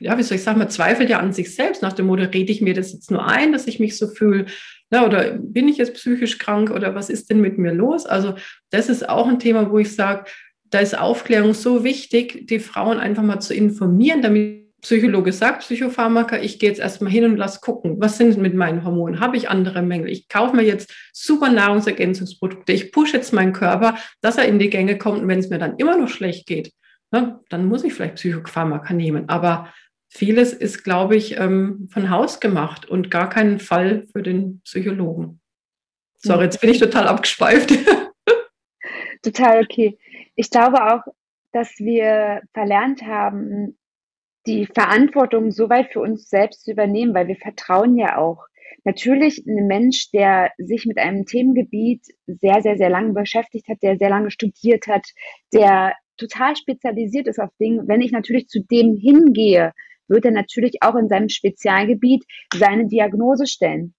[0.00, 2.52] ja, wie soll ich sagen, man zweifelt ja an sich selbst nach dem Motto, rede
[2.52, 4.46] ich mir das jetzt nur ein, dass ich mich so fühle,
[4.90, 8.06] ja, oder bin ich jetzt psychisch krank oder was ist denn mit mir los?
[8.06, 8.34] Also
[8.70, 10.30] das ist auch ein Thema, wo ich sage,
[10.64, 16.42] da ist Aufklärung so wichtig, die Frauen einfach mal zu informieren, damit Psychologe sagt, Psychopharmaka,
[16.42, 19.18] ich gehe jetzt erstmal hin und lass gucken, was sind mit meinen Hormonen?
[19.18, 20.10] Habe ich andere Mängel?
[20.10, 22.72] Ich kaufe mir jetzt super Nahrungsergänzungsprodukte.
[22.72, 25.22] Ich pushe jetzt meinen Körper, dass er in die Gänge kommt.
[25.22, 26.70] Und wenn es mir dann immer noch schlecht geht,
[27.10, 29.28] ne, dann muss ich vielleicht Psychopharmaka nehmen.
[29.28, 29.72] Aber
[30.08, 35.40] vieles ist, glaube ich, ähm, von Haus gemacht und gar kein Fall für den Psychologen.
[36.16, 37.72] Sorry, jetzt bin ich total abgeschweift.
[39.22, 39.98] Total okay.
[40.36, 41.02] Ich glaube auch,
[41.52, 43.78] dass wir verlernt haben,
[44.46, 48.44] die Verantwortung so weit für uns selbst zu übernehmen, weil wir vertrauen ja auch.
[48.84, 53.96] Natürlich ein Mensch, der sich mit einem Themengebiet sehr, sehr, sehr lange beschäftigt hat, der
[53.96, 55.06] sehr lange studiert hat,
[55.54, 57.86] der total spezialisiert ist auf Dinge.
[57.86, 59.72] Wenn ich natürlich zu dem hingehe,
[60.08, 63.94] wird er natürlich auch in seinem Spezialgebiet seine Diagnose stellen.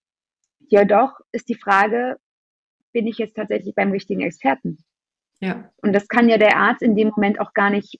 [0.60, 2.18] Jedoch ist die Frage,
[2.92, 4.78] bin ich jetzt tatsächlich beim richtigen Experten?
[5.42, 5.70] Ja.
[5.82, 8.00] Und das kann ja der Arzt in dem Moment auch gar nicht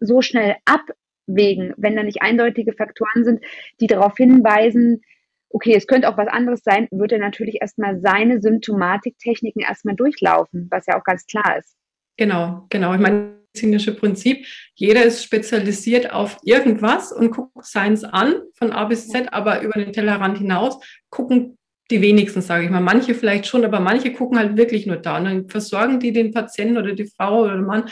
[0.00, 3.44] so schnell abwägen, wenn da nicht eindeutige Faktoren sind,
[3.80, 5.02] die darauf hinweisen,
[5.50, 10.68] okay, es könnte auch was anderes sein, wird er natürlich erstmal seine Symptomatiktechniken erstmal durchlaufen,
[10.70, 11.76] was ja auch ganz klar ist.
[12.20, 12.92] Genau, genau.
[12.92, 18.84] Ich meine, medizinische Prinzip, jeder ist spezialisiert auf irgendwas und guckt seins an, von A
[18.84, 21.56] bis Z, aber über den Tellerrand hinaus gucken
[21.90, 22.82] die wenigsten, sage ich mal.
[22.82, 25.16] Manche vielleicht schon, aber manche gucken halt wirklich nur da.
[25.16, 27.84] Und dann versorgen die den Patienten oder die Frau oder den Mann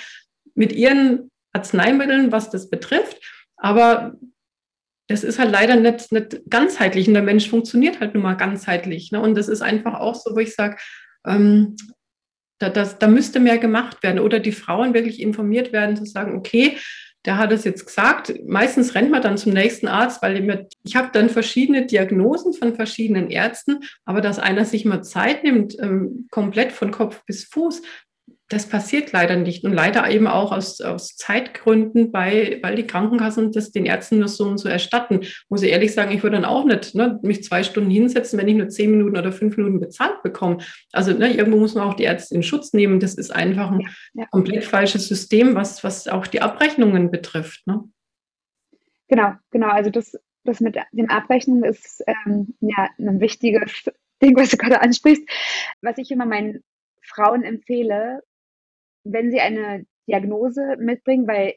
[0.55, 3.19] mit ihren Arzneimitteln, was das betrifft.
[3.57, 4.15] Aber
[5.09, 9.11] das ist halt leider nicht, nicht ganzheitlich und der Mensch funktioniert halt nun mal ganzheitlich.
[9.11, 9.23] Ne?
[9.23, 10.77] Und das ist einfach auch so, wo ich sage,
[11.27, 11.77] ähm,
[12.59, 16.37] da, das, da müsste mehr gemacht werden oder die Frauen wirklich informiert werden, zu sagen,
[16.37, 16.77] okay,
[17.25, 18.33] der hat es jetzt gesagt.
[18.47, 23.31] Meistens rennt man dann zum nächsten Arzt, weil ich, habe dann verschiedene Diagnosen von verschiedenen
[23.31, 27.83] Ärzten, aber dass einer sich mal Zeit nimmt, ähm, komplett von Kopf bis Fuß,
[28.49, 33.53] das passiert leider nicht und leider eben auch aus, aus Zeitgründen, bei, weil die Krankenkassen
[33.53, 35.21] das den Ärzten nur so und so erstatten.
[35.51, 38.49] Muss ich ehrlich sagen, ich würde dann auch nicht ne, mich zwei Stunden hinsetzen, wenn
[38.49, 40.59] ich nur zehn Minuten oder fünf Minuten bezahlt bekomme.
[40.93, 43.01] Also ne, irgendwo muss man auch die Ärzte in Schutz nehmen.
[43.01, 44.27] Das ist einfach ein ja, ja.
[44.31, 47.67] komplett falsches System, was, was auch die Abrechnungen betrifft.
[47.67, 47.85] Ne?
[49.09, 49.69] Genau, genau.
[49.69, 53.91] Also das, das mit den Abrechnungen ist ähm, ja ein wichtiges
[54.23, 55.23] Ding, was du gerade ansprichst.
[55.83, 56.65] Was ich immer meinen
[57.03, 58.23] Frauen empfehle,
[59.05, 61.55] wenn sie eine Diagnose mitbringen, weil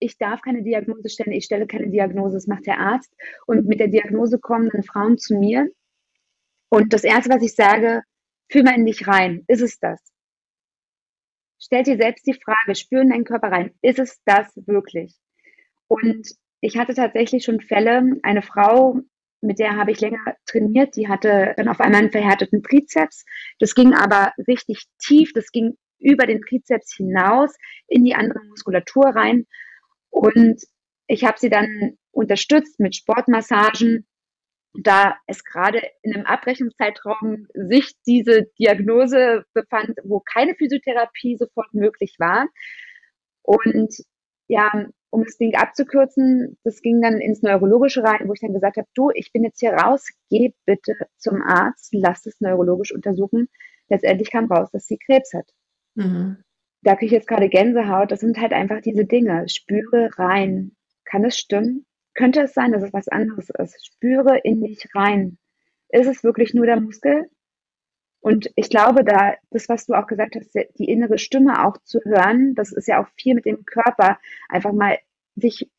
[0.00, 3.12] ich darf keine Diagnose stellen, ich stelle keine Diagnose, das macht der Arzt.
[3.46, 5.68] Und mit der Diagnose kommen dann Frauen zu mir.
[6.70, 8.02] Und das Erste, was ich sage,
[8.50, 9.44] fühl mal in dich rein.
[9.48, 10.00] Ist es das?
[11.60, 13.74] Stell dir selbst die Frage, spür in deinen Körper rein.
[13.82, 15.16] Ist es das wirklich?
[15.88, 16.28] Und
[16.60, 19.00] ich hatte tatsächlich schon Fälle, eine Frau,
[19.40, 23.24] mit der habe ich länger trainiert, die hatte dann auf einmal einen verhärteten Trizeps.
[23.58, 27.54] Das ging aber richtig tief, das ging über den Trizeps hinaus
[27.86, 29.46] in die andere Muskulatur rein.
[30.10, 30.62] Und
[31.06, 34.06] ich habe sie dann unterstützt mit Sportmassagen,
[34.74, 42.16] da es gerade in einem Abrechnungszeitraum sich diese Diagnose befand, wo keine Physiotherapie sofort möglich
[42.18, 42.46] war.
[43.42, 43.94] Und
[44.46, 48.76] ja, um das Ding abzukürzen, das ging dann ins Neurologische rein, wo ich dann gesagt
[48.76, 53.48] habe, du, ich bin jetzt hier raus, geh bitte zum Arzt, lass es neurologisch untersuchen.
[53.88, 55.50] Letztendlich kam raus, dass sie Krebs hat.
[55.98, 56.36] Mhm.
[56.82, 58.10] Da kriege ich jetzt gerade Gänsehaut.
[58.12, 59.48] Das sind halt einfach diese Dinge.
[59.48, 60.76] Spüre rein.
[61.04, 61.86] Kann es stimmen?
[62.14, 63.86] Könnte es sein, dass es was anderes ist?
[63.86, 65.38] Spüre in dich rein.
[65.88, 67.28] Ist es wirklich nur der Muskel?
[68.20, 72.00] Und ich glaube, da, das, was du auch gesagt hast, die innere Stimme auch zu
[72.04, 74.18] hören, das ist ja auch viel mit dem Körper,
[74.48, 74.98] einfach mal
[75.36, 75.70] sich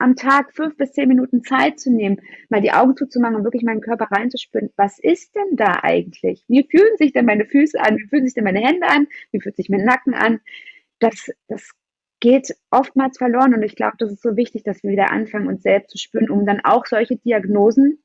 [0.00, 3.62] am Tag fünf bis zehn Minuten Zeit zu nehmen, mal die Augen zuzumachen und wirklich
[3.62, 4.70] meinen Körper reinzuspüren.
[4.76, 6.44] Was ist denn da eigentlich?
[6.48, 7.96] Wie fühlen sich denn meine Füße an?
[7.98, 9.06] Wie fühlen sich denn meine Hände an?
[9.30, 10.40] Wie fühlt sich mein Nacken an?
[11.00, 11.70] Das, das
[12.20, 15.62] geht oftmals verloren und ich glaube, das ist so wichtig, dass wir wieder anfangen, uns
[15.62, 18.02] selbst zu spüren, um dann auch solche Diagnosen,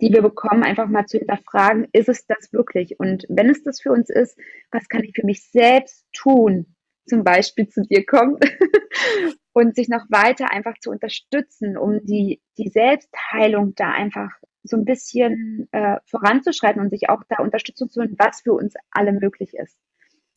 [0.00, 2.98] die wir bekommen, einfach mal zu hinterfragen, ist es das wirklich?
[2.98, 4.38] Und wenn es das für uns ist,
[4.70, 6.74] was kann ich für mich selbst tun?
[7.06, 8.42] Zum Beispiel zu dir kommt
[9.56, 14.30] und sich noch weiter einfach zu unterstützen, um die, die Selbstheilung da einfach
[14.62, 18.74] so ein bisschen äh, voranzuschreiten und sich auch da Unterstützung zu holen, was für uns
[18.90, 19.78] alle möglich ist.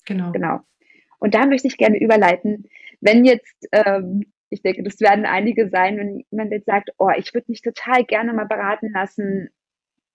[0.05, 0.31] Genau.
[0.31, 0.61] Genau.
[1.19, 2.69] Und da möchte ich gerne überleiten,
[3.01, 7.33] wenn jetzt, ähm, ich denke, das werden einige sein, wenn jemand jetzt sagt, oh, ich
[7.33, 9.49] würde mich total gerne mal beraten lassen.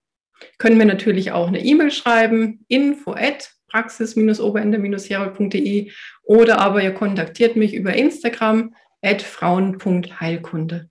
[0.59, 5.91] Können wir natürlich auch eine E-Mail schreiben, info at praxis-oberende-herold.de
[6.23, 10.91] oder aber ihr kontaktiert mich über Instagram at frauen.heilkunde.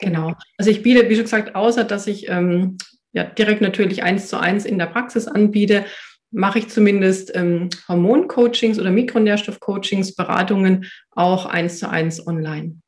[0.00, 0.34] Genau.
[0.56, 2.78] Also ich biete, wie schon gesagt, außer dass ich ähm,
[3.12, 5.84] ja, direkt natürlich eins zu eins in der Praxis anbiete,
[6.30, 12.80] mache ich zumindest ähm, Hormoncoachings oder Mikronährstoffcoachings, Beratungen auch eins zu eins online.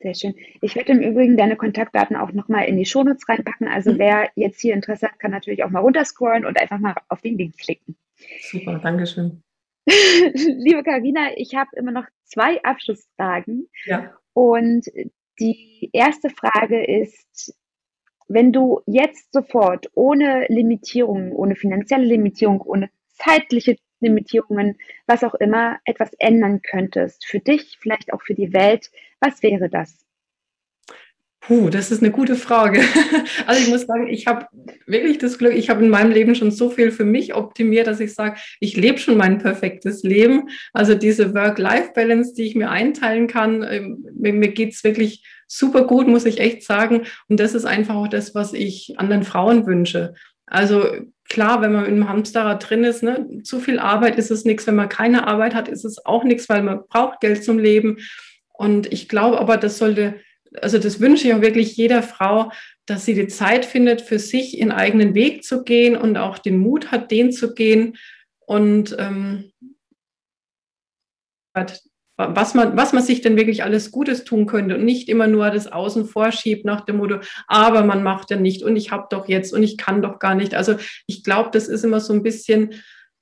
[0.00, 0.34] Sehr schön.
[0.60, 3.66] Ich werde im Übrigen deine Kontaktdaten auch nochmal in die Shownotes reinpacken.
[3.66, 3.98] Also mhm.
[3.98, 7.36] wer jetzt hier Interesse hat, kann natürlich auch mal runterscrollen und einfach mal auf den
[7.36, 7.96] Link klicken.
[8.50, 9.42] Super, Dankeschön.
[9.86, 13.68] Liebe Karina, ich habe immer noch zwei Abschlussfragen.
[13.86, 14.12] Ja.
[14.34, 14.86] Und
[15.40, 17.56] die erste Frage ist,
[18.28, 25.78] wenn du jetzt sofort ohne Limitierungen, ohne finanzielle Limitierung, ohne zeitliche Limitierungen, was auch immer,
[25.84, 28.90] etwas ändern könntest, für dich, vielleicht auch für die Welt,
[29.20, 30.08] was wäre das?
[31.40, 32.82] Puh, das ist eine gute Frage.
[33.46, 34.46] Also ich muss sagen, ich habe
[34.86, 38.00] wirklich das Glück, ich habe in meinem Leben schon so viel für mich optimiert, dass
[38.00, 40.50] ich sage, ich lebe schon mein perfektes Leben.
[40.74, 45.86] Also diese Work-Life-Balance, die ich mir einteilen kann, ähm, mir, mir geht es wirklich super
[45.86, 47.02] gut, muss ich echt sagen.
[47.28, 50.14] Und das ist einfach auch das, was ich anderen Frauen wünsche.
[50.50, 50.86] Also
[51.28, 54.66] klar, wenn man im Hamsterrad drin ist, ne, zu viel Arbeit ist es nichts.
[54.66, 57.98] Wenn man keine Arbeit hat, ist es auch nichts, weil man braucht Geld zum Leben.
[58.52, 60.20] Und ich glaube aber, das sollte
[60.62, 62.50] also das wünsche ich auch wirklich jeder Frau,
[62.86, 66.58] dass sie die Zeit findet, für sich ihren eigenen Weg zu gehen und auch den
[66.58, 67.96] Mut hat, den zu gehen
[68.40, 69.52] und ähm,
[72.18, 75.50] was man, was man sich denn wirklich alles Gutes tun könnte und nicht immer nur
[75.50, 79.28] das Außen vorschiebt nach dem Motto, aber man macht ja nicht und ich habe doch
[79.28, 80.54] jetzt und ich kann doch gar nicht.
[80.54, 80.74] Also
[81.06, 82.74] ich glaube, das ist immer so ein bisschen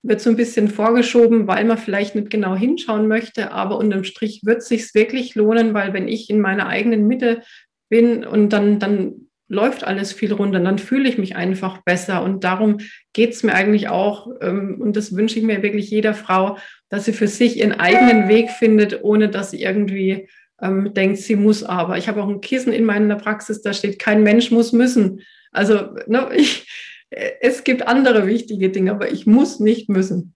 [0.02, 4.42] wird so ein bisschen vorgeschoben, weil man vielleicht nicht genau hinschauen möchte, aber unterm Strich
[4.44, 7.42] wird es sich wirklich lohnen, weil wenn ich in meiner eigenen Mitte
[7.88, 12.22] bin und dann, dann läuft alles viel runter, dann fühle ich mich einfach besser.
[12.22, 12.78] Und darum
[13.12, 17.04] geht es mir eigentlich auch, ähm, und das wünsche ich mir wirklich jeder Frau, dass
[17.04, 20.28] sie für sich ihren eigenen Weg findet, ohne dass sie irgendwie
[20.60, 21.98] ähm, denkt, sie muss aber.
[21.98, 25.22] Ich habe auch ein Kissen in meiner Praxis, da steht, kein Mensch muss müssen.
[25.52, 26.68] Also ne, ich,
[27.10, 30.34] es gibt andere wichtige Dinge, aber ich muss nicht müssen.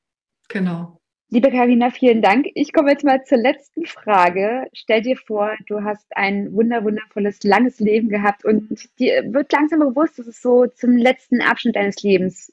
[0.49, 1.01] Genau.
[1.33, 2.49] Liebe Karina, vielen Dank.
[2.55, 4.67] Ich komme jetzt mal zur letzten Frage.
[4.73, 9.79] Stell dir vor, du hast ein wunder wundervolles, langes Leben gehabt und dir wird langsam
[9.79, 12.53] bewusst, dass es so zum letzten Abschnitt deines Lebens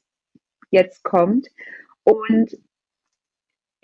[0.70, 1.48] jetzt kommt.
[2.04, 2.56] Und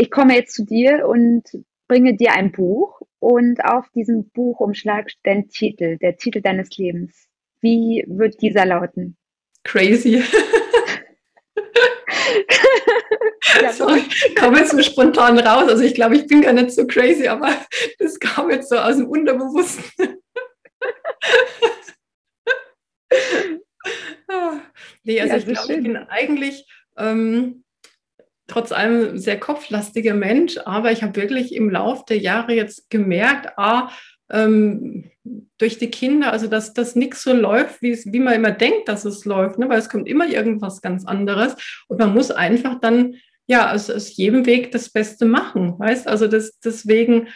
[0.04, 1.43] ich komme jetzt zu dir und
[1.88, 7.30] bringe dir ein Buch und auf diesem Buchumschlag steht dein Titel, der Titel deines Lebens.
[7.62, 9.16] Wie wird dieser lauten?
[9.64, 10.22] crazy.
[13.62, 13.88] ja, so,
[14.36, 15.70] kam jetzt so spontan raus.
[15.70, 17.49] Also ich glaube, ich bin gar nicht so crazy, aber
[17.99, 19.86] das kam jetzt so aus dem Unterbewussten.
[25.04, 26.66] nee, also ja, ich glaube, ich bin eigentlich
[26.97, 27.62] ähm,
[28.48, 33.58] trotz allem sehr kopflastiger Mensch, aber ich habe wirklich im Laufe der Jahre jetzt gemerkt,
[33.58, 33.89] ah,
[34.30, 35.12] ähm,
[35.58, 39.26] durch die Kinder, also dass das nichts so läuft, wie, man immer denkt, dass es
[39.26, 39.70] läuft, ne?
[39.70, 41.56] weil es kommt immer irgendwas ganz anderes
[41.88, 43.16] und man muss einfach dann
[43.48, 46.08] ja aus, aus jedem Weg das Beste machen, weißt?
[46.08, 47.28] Also das, deswegen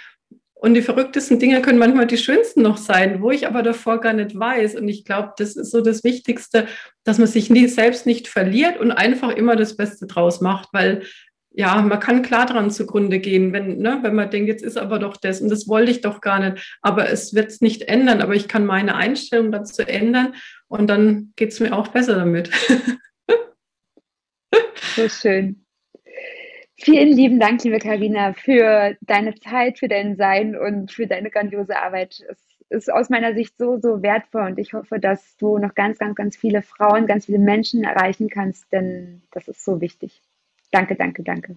[0.60, 4.14] und die verrücktesten Dinge können manchmal die schönsten noch sein, wo ich aber davor gar
[4.14, 4.76] nicht weiß.
[4.76, 6.68] Und ich glaube, das ist so das Wichtigste,
[7.04, 11.04] dass man sich nie, selbst nicht verliert und einfach immer das Beste draus macht, weil
[11.52, 15.00] ja, man kann klar dran zugrunde gehen, wenn, ne, wenn man denkt, jetzt ist aber
[15.00, 16.78] doch das und das wollte ich doch gar nicht.
[16.82, 18.22] Aber es wird es nicht ändern.
[18.22, 20.36] Aber ich kann meine Einstellung dazu ändern
[20.68, 22.52] und dann geht es mir auch besser damit.
[24.96, 25.67] So schön.
[26.80, 31.76] Vielen lieben Dank, liebe Karina, für deine Zeit, für dein Sein und für deine grandiose
[31.76, 32.24] Arbeit.
[32.30, 32.38] Es
[32.70, 36.16] ist aus meiner Sicht so, so wertvoll und ich hoffe, dass du noch ganz, ganz,
[36.16, 40.22] ganz viele Frauen, ganz viele Menschen erreichen kannst, denn das ist so wichtig.
[40.72, 41.56] Danke, danke, danke.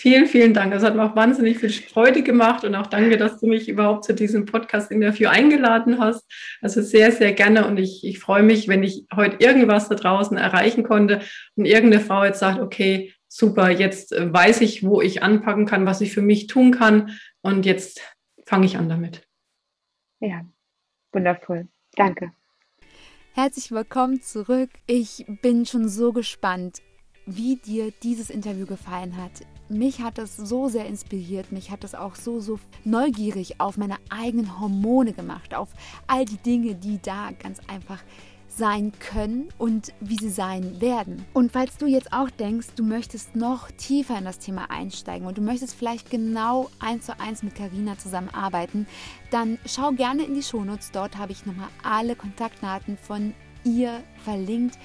[0.00, 0.72] Vielen, vielen Dank.
[0.72, 4.04] Das hat mir auch wahnsinnig viel Freude gemacht und auch danke, dass du mich überhaupt
[4.04, 6.24] zu diesem Podcast-Interview eingeladen hast.
[6.60, 10.36] Also sehr, sehr gerne und ich, ich freue mich, wenn ich heute irgendwas da draußen
[10.36, 11.20] erreichen konnte
[11.56, 15.86] und irgendeine Frau jetzt sagt, okay, super, jetzt äh, weiß ich, wo ich anpacken kann,
[15.86, 18.00] was ich für mich tun kann und jetzt
[18.46, 19.28] fange ich an damit.
[20.20, 20.44] Ja,
[21.12, 21.68] wundervoll.
[21.94, 22.32] Danke.
[23.34, 24.70] Herzlich willkommen zurück.
[24.86, 26.82] Ich bin schon so gespannt,
[27.26, 29.30] wie dir dieses Interview gefallen hat.
[29.68, 33.96] Mich hat es so sehr inspiriert, mich hat es auch so, so neugierig auf meine
[34.08, 35.68] eigenen Hormone gemacht, auf
[36.06, 38.02] all die Dinge, die da ganz einfach
[38.58, 41.24] sein können und wie sie sein werden.
[41.32, 45.38] Und falls du jetzt auch denkst, du möchtest noch tiefer in das Thema einsteigen und
[45.38, 48.86] du möchtest vielleicht genau eins zu eins mit Karina zusammenarbeiten,
[49.30, 50.90] dann schau gerne in die Shownotes.
[50.90, 53.32] Dort habe ich nochmal alle Kontaktdaten von
[53.64, 54.76] ihr verlinkt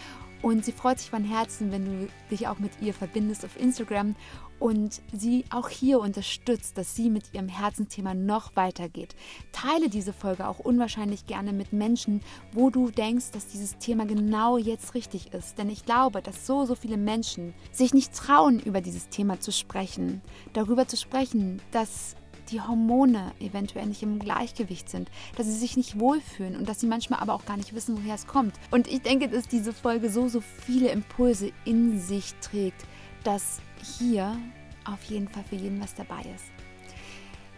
[0.44, 4.16] und sie freut sich von Herzen, wenn du dich auch mit ihr verbindest auf Instagram
[4.64, 9.14] und sie auch hier unterstützt, dass sie mit ihrem Herzensthema noch weitergeht.
[9.52, 12.22] Teile diese Folge auch unwahrscheinlich gerne mit Menschen,
[12.54, 15.58] wo du denkst, dass dieses Thema genau jetzt richtig ist.
[15.58, 19.52] Denn ich glaube, dass so, so viele Menschen sich nicht trauen, über dieses Thema zu
[19.52, 20.22] sprechen.
[20.54, 22.16] Darüber zu sprechen, dass
[22.50, 26.88] die Hormone eventuell nicht im Gleichgewicht sind, dass sie sich nicht wohlfühlen und dass sie
[26.88, 28.56] manchmal aber auch gar nicht wissen, woher es kommt.
[28.72, 32.86] Und ich denke, dass diese Folge so, so viele Impulse in sich trägt,
[33.26, 34.38] dass hier
[34.86, 36.46] auf jeden Fall für jeden was dabei ist.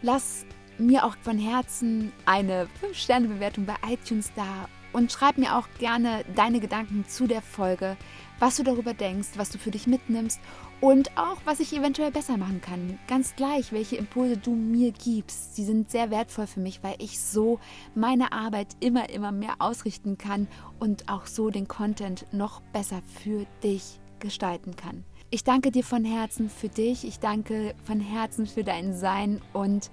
[0.02, 0.46] Lass
[0.78, 6.60] mir auch von Herzen eine 5-Sterne-Bewertung bei iTunes da und schreib mir auch gerne deine
[6.60, 7.98] Gedanken zu der Folge,
[8.40, 10.40] was du darüber denkst, was du für dich mitnimmst
[10.80, 13.00] und auch, was ich eventuell besser machen kann.
[13.08, 15.56] Ganz gleich, welche Impulse du mir gibst.
[15.56, 17.60] Sie sind sehr wertvoll für mich, weil ich so
[17.94, 20.48] meine Arbeit immer, immer mehr ausrichten kann
[20.80, 25.04] und auch so den Content noch besser für dich gestalten kann.
[25.36, 27.06] Ich danke dir von Herzen für dich.
[27.06, 29.92] Ich danke von Herzen für dein Sein und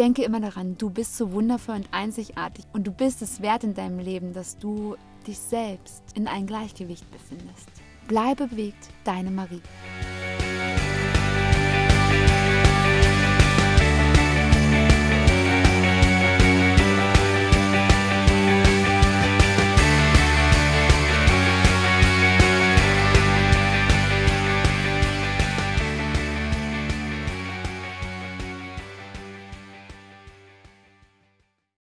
[0.00, 3.74] denke immer daran, du bist so wundervoll und einzigartig und du bist es wert in
[3.74, 4.96] deinem Leben, dass du
[5.28, 7.68] dich selbst in ein Gleichgewicht befindest.
[8.08, 9.62] Bleibe bewegt, deine Marie.